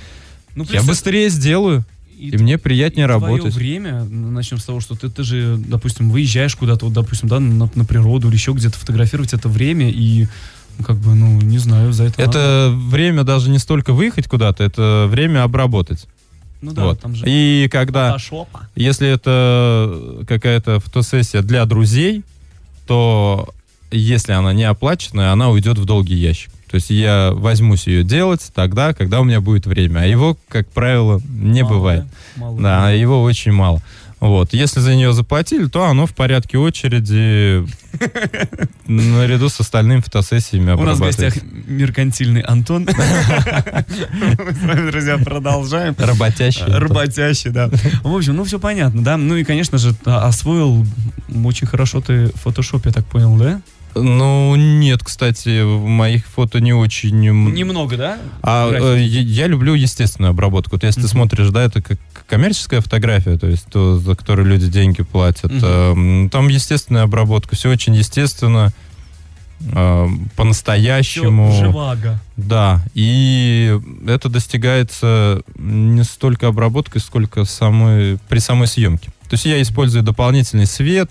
[0.57, 1.85] Ну, я плюс это- быстрее сделаю,
[2.19, 3.55] и, мне приятнее Твое работать.
[3.55, 7.39] время, н- начнем с того, что ты, ты же, допустим, выезжаешь куда-то, вот, допустим, да,
[7.39, 10.27] на, на природу или еще где-то фотографировать это время и
[10.79, 12.39] ну, как бы, ну, не знаю, за это надо.
[12.39, 16.07] Это время даже не столько выехать куда-то, это время обработать.
[16.67, 17.01] Ну да, Вот.
[17.01, 18.69] там же И когда, фотошопа.
[18.75, 22.23] если это какая-то фотосессия для друзей,
[22.87, 23.49] то
[23.91, 26.51] если она не оплаченная, она уйдет в долгий ящик.
[26.71, 30.01] То есть я возьмусь ее делать тогда, когда у меня будет время.
[30.01, 32.05] А его, как правило, не Мало, бывает.
[32.37, 32.41] да?
[32.43, 32.61] Мало.
[32.61, 33.81] Да, его очень мало.
[34.21, 34.55] Вот.
[34.55, 37.67] Если за нее заплатили, то оно в порядке очереди
[38.87, 41.35] наряду с остальными фотосессиями У нас в гостях
[41.67, 42.87] меркантильный Антон.
[42.87, 42.95] Мы
[44.55, 45.95] с вами, друзья, продолжаем.
[45.99, 46.65] Работящий.
[46.67, 47.69] Работящий, да.
[48.03, 49.17] В общем, ну все понятно, да.
[49.17, 50.87] Ну и, конечно же, а- освоил
[51.45, 53.61] очень хорошо ты фотошоп, я так понял, да?
[53.97, 57.19] Ну, нет, кстати, в моих фото не очень...
[57.21, 58.19] Немного, да?
[58.43, 60.77] А э, я, люблю естественную обработку.
[60.77, 64.67] Вот если ты смотришь, да, это как коммерческая фотография, то есть то, за которую люди
[64.69, 65.51] деньги платят.
[65.63, 68.73] Эм, Там естественная обработка, все очень естественно,
[69.61, 71.53] э, по-настоящему.
[71.53, 72.21] Всё живаго.
[72.37, 79.09] Да, и это достигается не столько обработкой, сколько самой, при самой съемке.
[79.29, 81.11] То есть я использую дополнительный свет,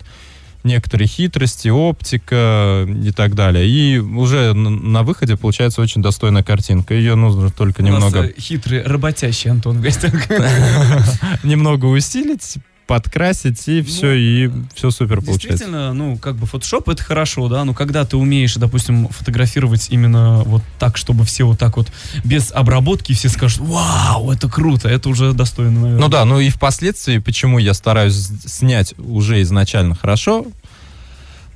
[0.65, 3.67] некоторые хитрости, оптика и так далее.
[3.67, 6.93] И уже на выходе получается очень достойная картинка.
[6.93, 10.13] Ее нужно только У нас, немного, э, хитрый, работящий Антон в гостях.
[11.43, 12.57] немного усилить,
[12.87, 15.47] подкрасить, и все, и все супер получается.
[15.47, 20.43] Действительно, ну, как бы фотошоп это хорошо, да, но когда ты умеешь, допустим, фотографировать именно
[20.43, 21.87] вот так, чтобы все вот так вот
[22.23, 26.01] без обработки, все скажут, вау, это круто, это уже достойно, наверное.
[26.01, 28.15] Ну да, ну и впоследствии, почему я стараюсь
[28.45, 30.45] снять уже изначально хорошо,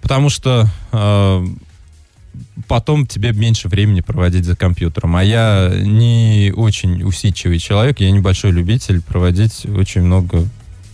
[0.01, 1.47] потому что э,
[2.67, 5.15] потом тебе меньше времени проводить за компьютером.
[5.15, 10.47] А я не очень усидчивый человек, я небольшой любитель проводить очень много...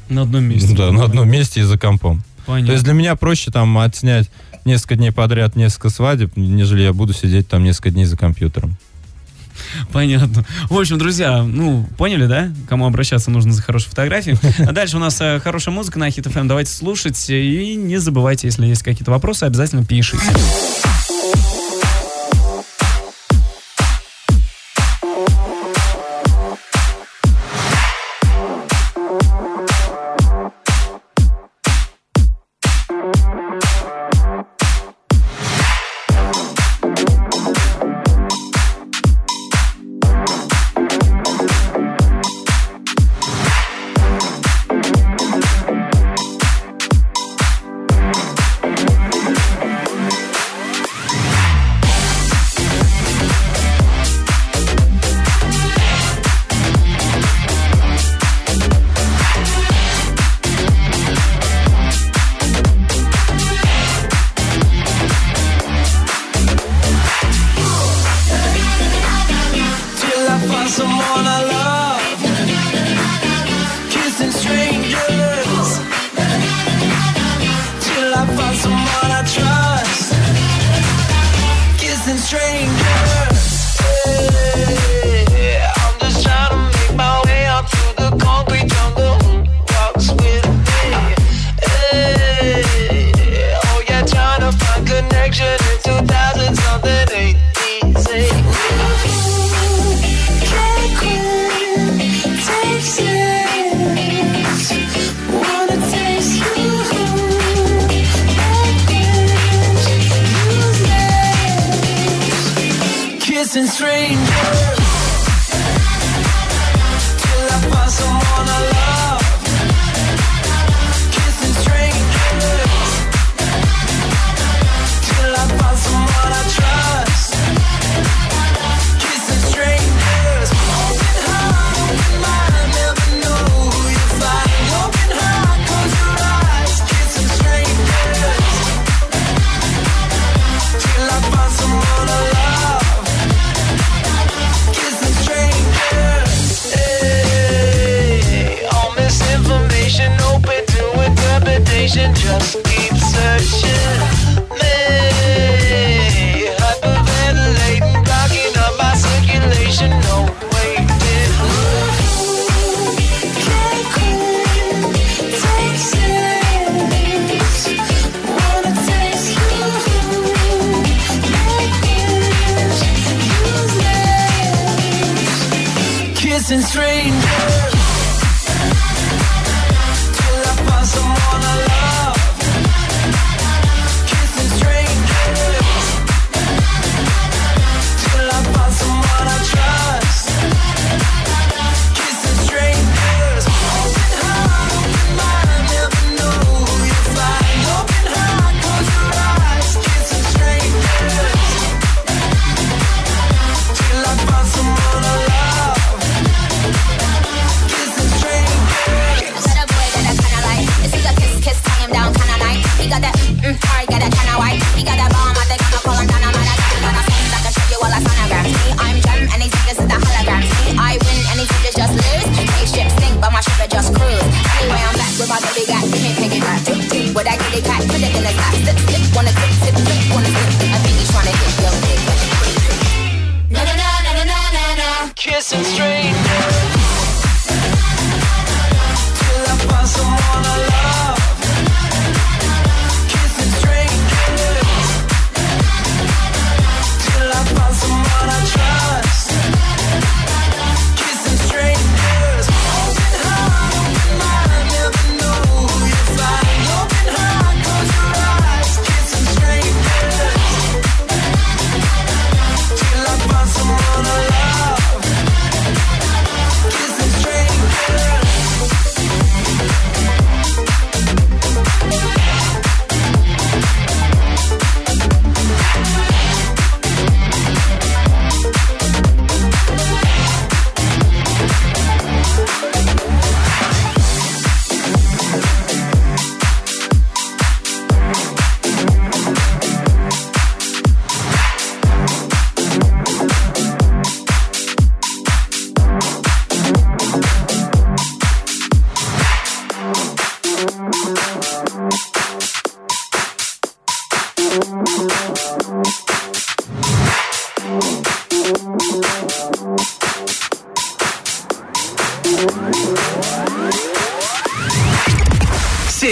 [0.10, 0.76] На одном месте.
[0.76, 2.24] Да, на одном месте и за компом.
[2.46, 2.68] Понятно.
[2.68, 4.30] То есть для меня проще там отснять
[4.66, 8.78] несколько дней подряд несколько свадеб, нежели я буду сидеть там несколько дней за компьютером.
[9.92, 10.46] Понятно.
[10.70, 12.52] В общем, друзья, ну, поняли, да?
[12.68, 14.38] Кому обращаться нужно за хорошей фотографией.
[14.68, 16.48] А дальше у нас э, хорошая музыка на Hit FM.
[16.48, 17.30] Давайте слушать.
[17.30, 20.24] И не забывайте, если есть какие-то вопросы, обязательно пишите.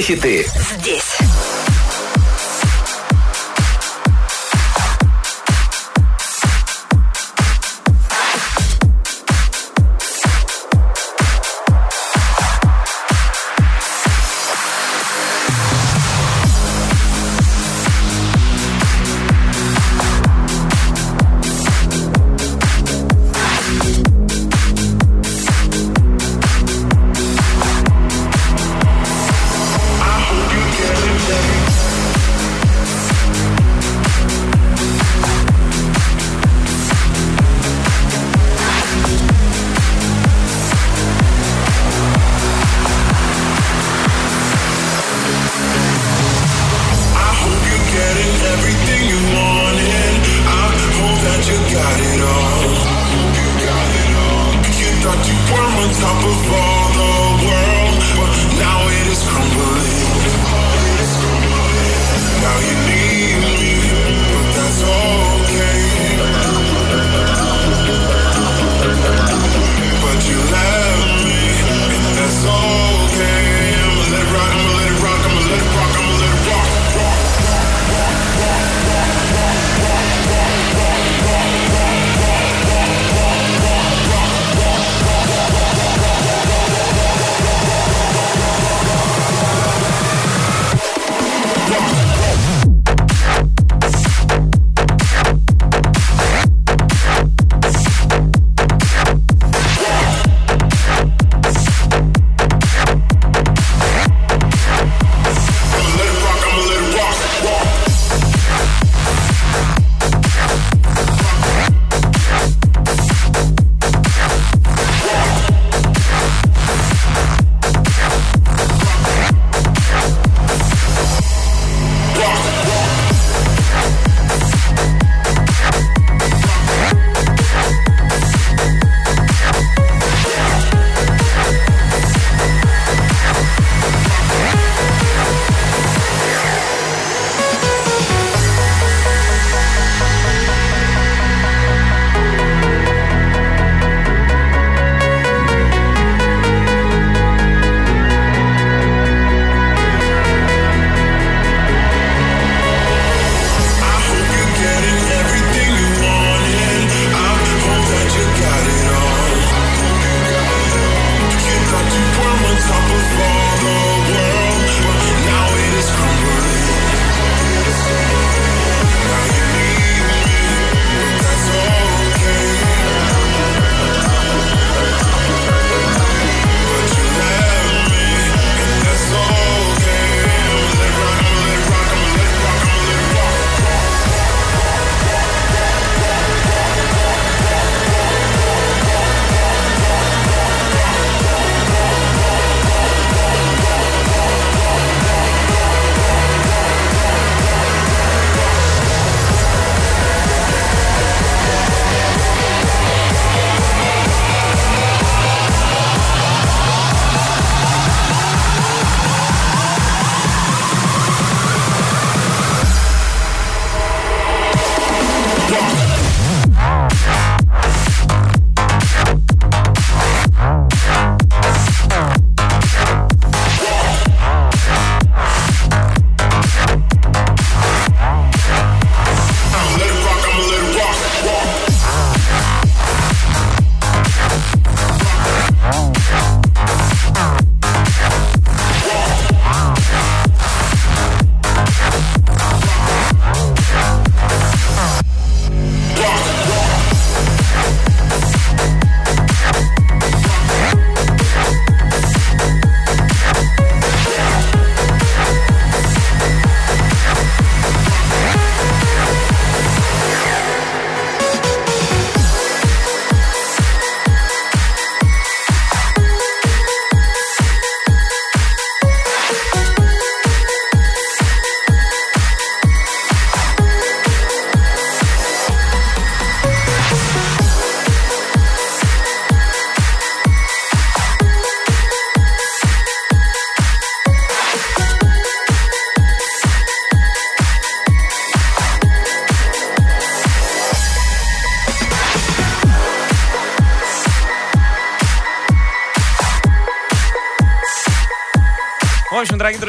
[0.03, 0.45] Хиты
[0.77, 1.02] Здесь.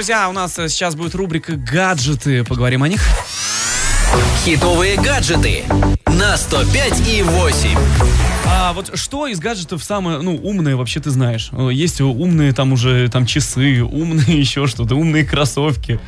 [0.04, 2.44] Друзья, у нас э, сейчас будет рубрика «Гаджеты».
[2.44, 3.00] Поговорим о них.
[4.44, 5.64] Хитовые гаджеты
[6.08, 7.78] на 105 и 8.
[8.46, 11.48] А вот что из гаджетов самое, ну, умное вообще ты знаешь?
[11.52, 15.98] Э, Есть умные там уже там часы, умные еще что-то, умные кроссовки.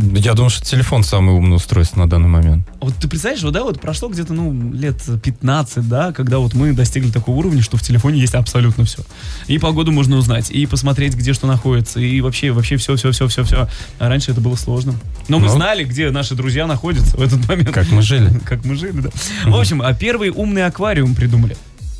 [0.00, 2.66] Я думаю, что телефон самый умный устройство на данный момент.
[2.80, 6.72] Вот ты представляешь, вот, да, вот прошло где-то, ну, лет 15, да, когда вот мы
[6.72, 9.02] достигли такого уровня, что в телефоне есть абсолютно все.
[9.46, 13.28] И погоду можно узнать, и посмотреть, где что находится, и вообще, вообще все, все, все,
[13.28, 13.68] все, все.
[13.98, 14.94] А раньше это было сложно.
[15.28, 15.52] Но мы Ну.
[15.54, 17.70] знали, где наши друзья находятся в этот момент.
[17.72, 18.38] Как мы жили.
[18.44, 19.10] Как мы жили, да.
[19.46, 21.56] В общем, а первый умный аквариум придумали.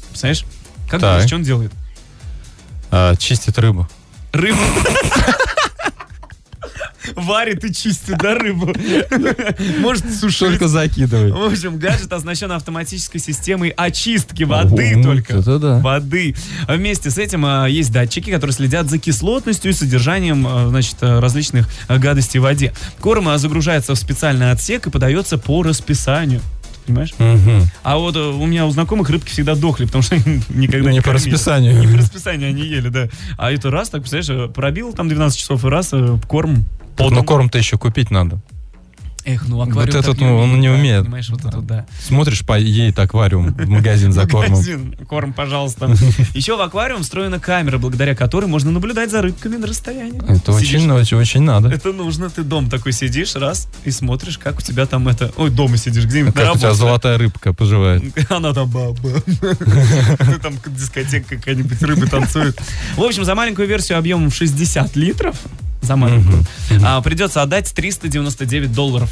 [0.09, 0.45] Представляешь?
[0.89, 1.73] Как думаешь, что он делает?
[2.91, 3.89] А, чистит рыбу.
[4.33, 4.59] Рыбу.
[7.15, 8.75] Варит и чистит, да, рыбу?
[9.81, 10.41] Может сушить.
[10.41, 11.35] Только закидывает.
[11.35, 15.37] В общем, гаджет оснащен автоматической системой очистки воды Ого, только.
[15.39, 15.79] это да.
[15.79, 16.35] Воды.
[16.69, 21.21] Вместе с этим а, есть датчики, которые следят за кислотностью и содержанием а, значит, а,
[21.21, 22.73] различных гадостей в воде.
[23.01, 26.41] Корм загружается в специальный отсек и подается по расписанию.
[26.91, 27.15] Понимаешь?
[27.19, 27.63] Мгм.
[27.83, 30.97] А вот э, у меня у знакомых рыбки всегда дохли, потому что они никогда не
[30.97, 31.31] Не по кормили.
[31.31, 31.79] расписанию.
[31.81, 33.09] Не по расписанию они ели, да.
[33.39, 36.65] А это раз, так, представляешь, э, пробил там 12 часов и раз э, корм
[36.99, 38.41] ну корм-то еще купить надо.
[39.25, 41.03] Эх, ну Вот аквариум этот, так ну, он не да, умеет.
[41.05, 41.87] Понимаешь, вот это да.
[42.01, 44.51] Смотришь по едет аквариум в магазин за кормом.
[44.51, 45.87] Магазин, корм, пожалуйста.
[46.35, 50.23] Еще в аквариум встроена камера, благодаря которой можно наблюдать за рыбками на расстоянии.
[50.23, 51.69] Это Сидишь- очень, очень, очень надо.
[51.69, 52.31] Это нужно.
[52.31, 55.33] Ты дом такой сидишь, раз, и смотришь, как у тебя там это...
[55.37, 58.03] Ой, дома сидишь, где-нибудь Как у тебя золотая рыбка поживает.
[58.31, 58.97] Она там баба.
[60.31, 62.59] Ну, Там дискотека какая-нибудь, рыбы танцуют.
[62.97, 65.37] В общем, за маленькую версию объемом в 60 литров,
[65.83, 66.45] за маленькую,
[66.85, 69.11] а, придется отдать 399 долларов.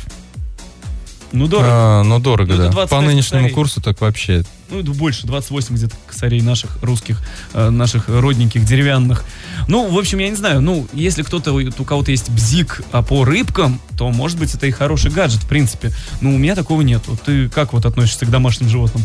[1.30, 1.68] Ну, дорого.
[1.70, 2.68] А, ну, дорого, Ну, да.
[2.70, 3.54] 25 По нынешнему косарей.
[3.54, 4.44] курсу так вообще.
[4.70, 7.20] Ну, это больше, 28 где-то косарей наших русских,
[7.52, 9.24] э, наших родненьких, деревянных.
[9.66, 13.24] Ну, в общем, я не знаю, ну, если кто-то, у кого-то есть бзик а, по
[13.24, 15.92] рыбкам, то, может быть, это и хороший гаджет, в принципе.
[16.22, 17.02] Ну, у меня такого нет.
[17.06, 19.04] Вот Ты как вот относишься к домашним животным?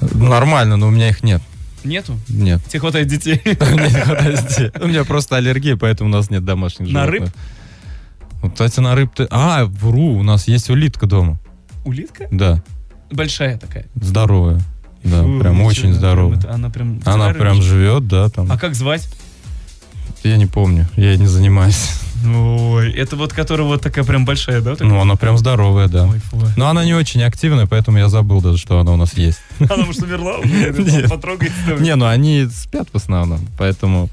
[0.00, 1.42] Нормально, но у меня их нет.
[1.84, 2.18] Нету?
[2.28, 2.60] Нет.
[2.68, 3.40] Тебе хватает детей?
[3.44, 4.70] Мне не хватает детей.
[4.80, 7.30] У меня просто аллергия, поэтому у нас нет домашних На животных.
[7.32, 7.36] рыб?
[8.42, 9.10] Вот, кстати, на рыб...
[9.14, 11.38] ты- А, вру, у нас есть улитка дома.
[11.84, 12.26] Улитка?
[12.30, 12.62] Да,
[13.10, 13.86] Большая такая.
[13.94, 14.60] здоровая.
[15.04, 16.38] Да, Фу, прям очень прям здоровая.
[16.38, 17.00] это- она прям...
[17.04, 18.06] Она прям живет?
[18.08, 18.50] да, там.
[18.50, 19.08] А как звать?
[20.24, 21.90] Я не помню, я не занимаюсь.
[22.24, 24.72] Ой, это вот которая вот такая прям большая, да?
[24.72, 24.88] такая?
[24.88, 26.06] Ну, она прям здоровая, да.
[26.06, 26.40] Ой, фу.
[26.56, 29.40] Но она не очень активная, поэтому я забыл даже, что она у нас есть.
[29.58, 30.36] Она может умерла?
[31.66, 31.82] Там.
[31.82, 34.08] Не, ну они спят в основном, поэтому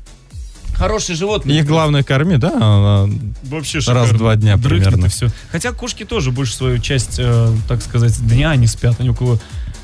[0.75, 1.59] Хорошие животные.
[1.59, 3.09] их главное корми, да, она
[3.43, 5.05] Вообще раз в два дня Дрыхнет примерно.
[5.05, 5.29] и все.
[5.49, 8.99] Хотя кошки тоже больше свою часть, э, так сказать, дня они спят.
[8.99, 9.39] Они около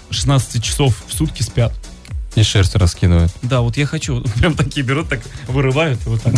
[0.09, 1.73] 16 часов в сутки спят.
[2.35, 3.29] И шерсть раскидывает.
[3.41, 4.21] Да, вот я хочу.
[4.39, 6.33] Прям такие берут, так вырывают вот так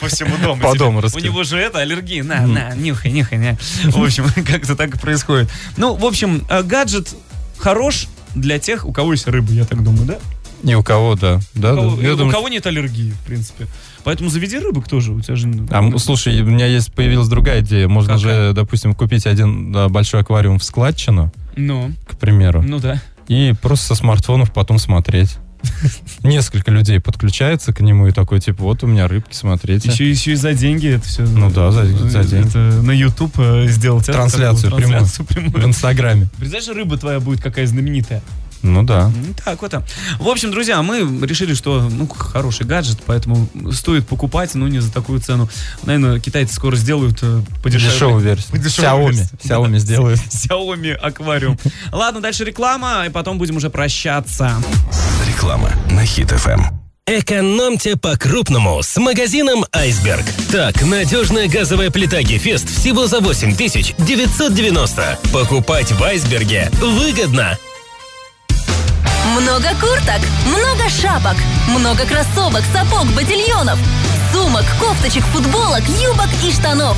[0.00, 0.62] по всему дому.
[0.62, 1.32] По дому У раскидывают.
[1.34, 2.22] него же это аллергия.
[2.24, 3.38] На, на, нюхай, нюхай.
[3.38, 3.58] на.
[3.90, 5.50] В общем, как-то так и происходит.
[5.76, 7.14] Ну, в общем, э, гаджет
[7.58, 10.18] хорош для тех, у кого есть рыба, я так думаю, да?
[10.62, 11.40] Ни у кого, да.
[11.54, 12.02] да, у, кого, да.
[12.06, 13.66] Я у думаю, кого нет аллергии, в принципе.
[14.02, 15.12] Поэтому заведи рыбок тоже.
[15.12, 15.48] У тебя же...
[15.70, 17.86] А, м, слушай, у меня есть появилась другая идея.
[17.86, 18.48] Можно Какая?
[18.48, 23.00] же, допустим, купить один большой аквариум в складчину, Ну, к примеру, ну да.
[23.28, 25.38] И просто со смартфонов потом смотреть.
[26.22, 29.90] Несколько людей подключается к нему и такой, типа, вот у меня рыбки, смотрите.
[29.90, 31.22] Еще, еще и за деньги это все.
[31.22, 32.48] Ну да, за, за деньги.
[32.48, 34.06] Это на YouTube э, сделать.
[34.06, 34.98] Трансляцию такую прямую.
[34.98, 35.62] трансляцию прямую.
[35.62, 36.28] В Инстаграме.
[36.38, 38.22] Представляешь, рыба твоя будет какая знаменитая.
[38.64, 39.12] Ну да.
[39.44, 39.74] Так вот.
[39.74, 39.84] а.
[40.18, 44.90] В общем, друзья, мы решили, что ну хороший гаджет, поэтому стоит покупать, но не за
[44.92, 45.48] такую цену.
[45.84, 47.92] Наверное, китайцы скоро сделают э, подешевле.
[47.94, 48.60] Дешевую версию.
[48.62, 49.28] Xiaomi.
[49.44, 49.78] Xiaomi Да.
[49.78, 50.20] сделают.
[50.30, 51.58] Xiaomi аквариум.
[51.92, 54.50] Ладно, дальше реклама, и потом будем уже прощаться.
[55.28, 56.62] Реклама на Хит ФМ.
[57.06, 60.24] Экономьте по-крупному с магазином «Айсберг».
[60.50, 65.18] Так, надежная газовая плита «Гефест» всего за 8990.
[65.30, 67.58] Покупать в «Айсберге» выгодно.
[69.40, 73.80] Много курток, много шапок, много кроссовок, сапог, ботильонов,
[74.32, 76.96] сумок, кофточек, футболок, юбок и штанов.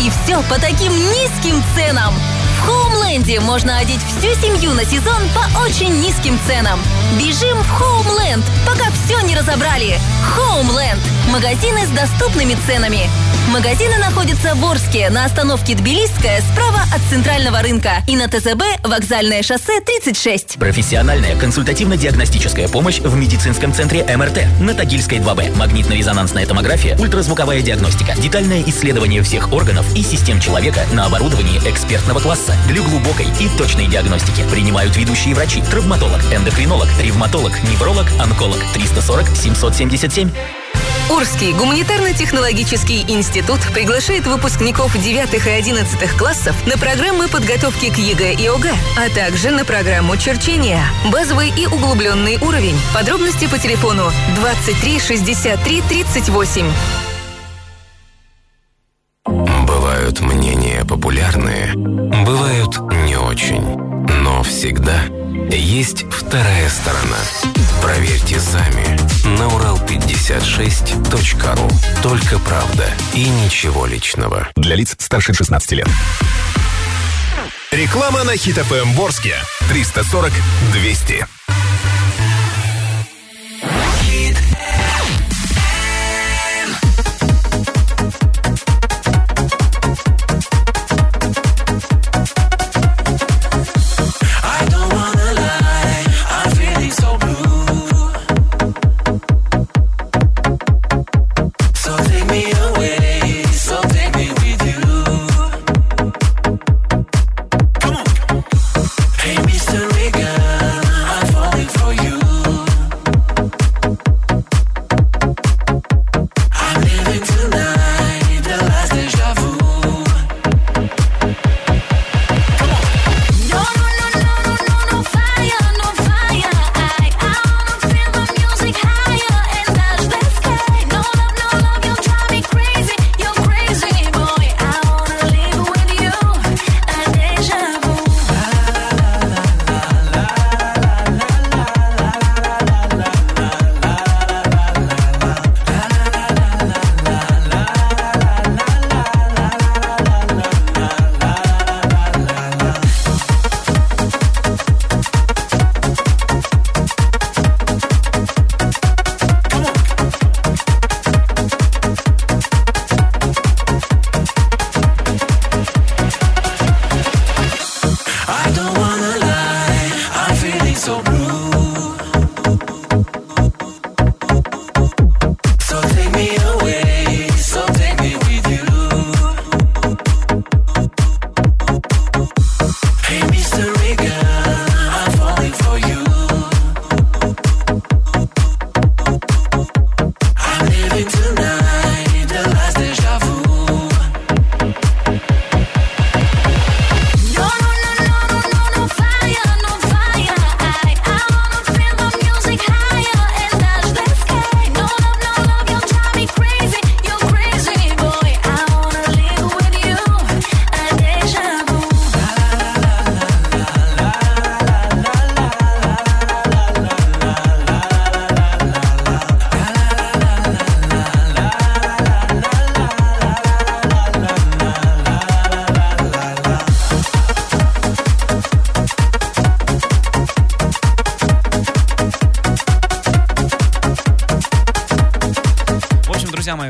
[0.00, 2.14] И все по таким низким ценам.
[2.58, 6.80] В Хоумленде можно одеть всю семью на сезон по очень низким ценам.
[7.18, 9.98] Бежим в Хоумленд, пока все не разобрали.
[10.22, 11.02] Хоумленд.
[11.32, 13.10] Магазины с доступными ценами.
[13.50, 19.42] Магазины находятся в Орске на остановке Тбилисская справа от центрального рынка и на ТЗБ вокзальное
[19.42, 20.58] шоссе 36.
[20.58, 25.56] Профессиональная консультативно-диагностическая помощь в медицинском центре МРТ на Тагильской 2Б.
[25.56, 32.54] Магнитно-резонансная томография, ультразвуковая диагностика, детальное исследование всех органов и систем человека на оборудовании экспертного класса
[32.68, 34.48] для глубокой и точной диагностики.
[34.50, 38.58] Принимают ведущие врачи, травматолог, эндокринолог, ревматолог, невролог, онколог.
[38.72, 40.30] 340 777.
[41.10, 48.46] Югорский гуманитарно-технологический институт приглашает выпускников 9 и 11 классов на программы подготовки к ЕГЭ и
[48.46, 50.82] ОГЭ, а также на программу черчения.
[51.12, 52.78] Базовый и углубленный уровень.
[52.94, 56.66] Подробности по телефону 23 63 38.
[59.66, 63.76] Бывают мнения популярные, бывают не очень.
[64.22, 65.00] Но всегда
[65.56, 67.16] есть вторая сторона.
[67.80, 68.84] Проверьте сами
[69.36, 71.70] на урал56.ру.
[72.02, 74.48] Только правда и ничего личного.
[74.56, 75.88] Для лиц старше 16 лет.
[77.70, 79.36] Реклама на Хит ФМ Ворске.
[79.68, 80.32] 340
[80.72, 81.26] 200.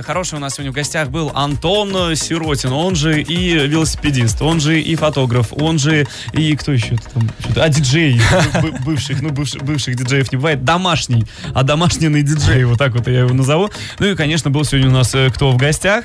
[0.02, 4.80] Хороший у нас сегодня в гостях был Антон Сиротин, он же и велосипедист, он же
[4.80, 7.30] и фотограф, он же и кто еще там?
[7.56, 8.20] А, диджей
[8.60, 11.24] бы- бывших, ну, бывших, бывших диджеев не бывает, домашний,
[11.54, 13.70] а домашний диджей, вот так вот я его назову.
[13.98, 16.04] Ну и, конечно, был сегодня у нас э, кто в гостях?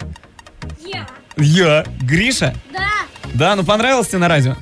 [0.86, 1.08] Я.
[1.38, 1.86] Я.
[2.02, 2.54] Гриша?
[2.74, 2.88] Да.
[3.34, 4.56] Да, ну понравилось тебе на радио?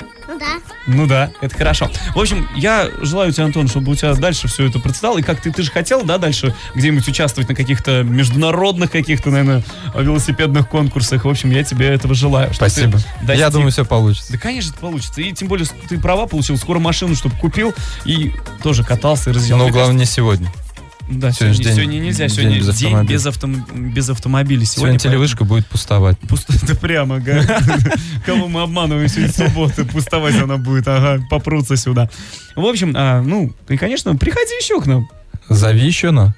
[0.87, 1.31] Ну да.
[1.41, 1.89] Ну это хорошо.
[2.13, 5.17] В общем, я желаю тебе, Антон, чтобы у тебя дальше все это процветало.
[5.17, 9.63] И как ты, ты же хотел, да, дальше где-нибудь участвовать на каких-то международных каких-то, наверное,
[9.95, 11.25] велосипедных конкурсах.
[11.25, 12.53] В общем, я тебе этого желаю.
[12.53, 12.99] Спасибо.
[13.23, 14.31] Я достиг- думаю, все получится.
[14.33, 15.21] Да, конечно, это получится.
[15.21, 17.73] И тем более, ты права получил, скоро машину, чтобы купил,
[18.05, 19.57] и тоже катался и разъезжал.
[19.59, 20.51] Но Мне главное не сегодня.
[21.07, 22.27] Да, Сегодня сегодня, день- сегодня нельзя.
[22.27, 23.13] день Сегодня без день автомобиля.
[23.15, 24.65] без, автом- без автомобиля.
[24.65, 26.17] Сегодня поэтому- телевышка будет пустовать.
[26.19, 27.45] Пусто, это прямо, ага.
[28.25, 32.09] Кого мы обманываем сегодня суббота, пустовать она будет, ага, попрутся сюда.
[32.55, 35.07] В общем, а, ну, и, конечно, приходи еще к нам.
[35.47, 36.33] Зови еще на.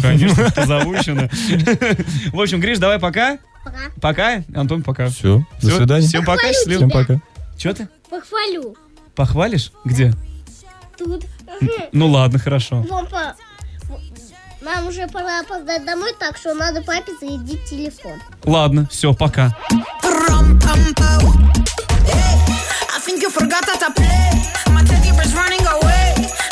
[0.00, 1.12] Конечно, позову еще.
[1.12, 1.28] на.
[2.32, 3.38] В общем, Гриш, давай пока.
[3.62, 3.78] Пока.
[4.00, 4.44] Пока.
[4.54, 5.08] Антон, пока.
[5.10, 6.06] Все, до свидания.
[6.08, 6.78] Всем пока, счастливо.
[6.78, 7.20] Всем пока.
[7.58, 7.88] Че ты?
[8.08, 8.74] Похвалю.
[9.14, 9.70] Похвалишь?
[9.84, 10.14] Где?
[10.96, 11.26] Тут.
[11.92, 12.82] Ну ладно, хорошо.
[12.84, 13.34] По-
[14.68, 18.20] Нам уже пора опоздать домой, так что надо папе зарядить телефон.
[18.44, 19.56] Ладно, все, пока.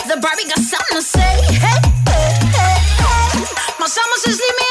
[0.09, 1.35] The Barbie got something to say.
[1.51, 3.45] Hey, hey, hey, hey.
[3.81, 4.66] My summer says leave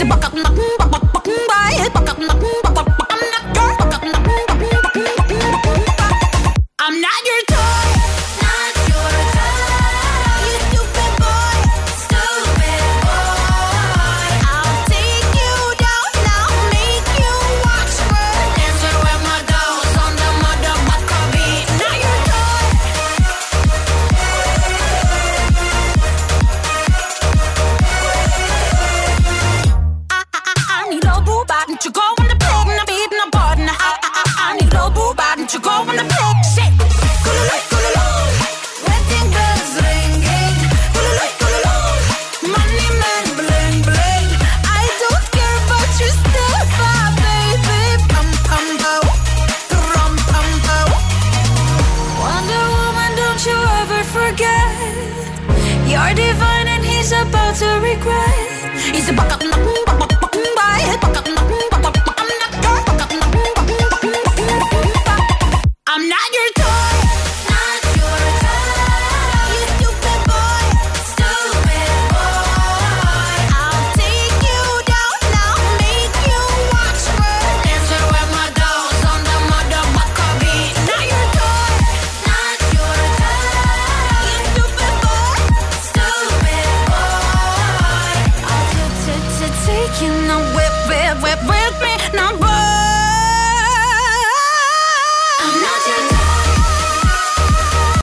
[0.00, 0.99] up back up, knock, back.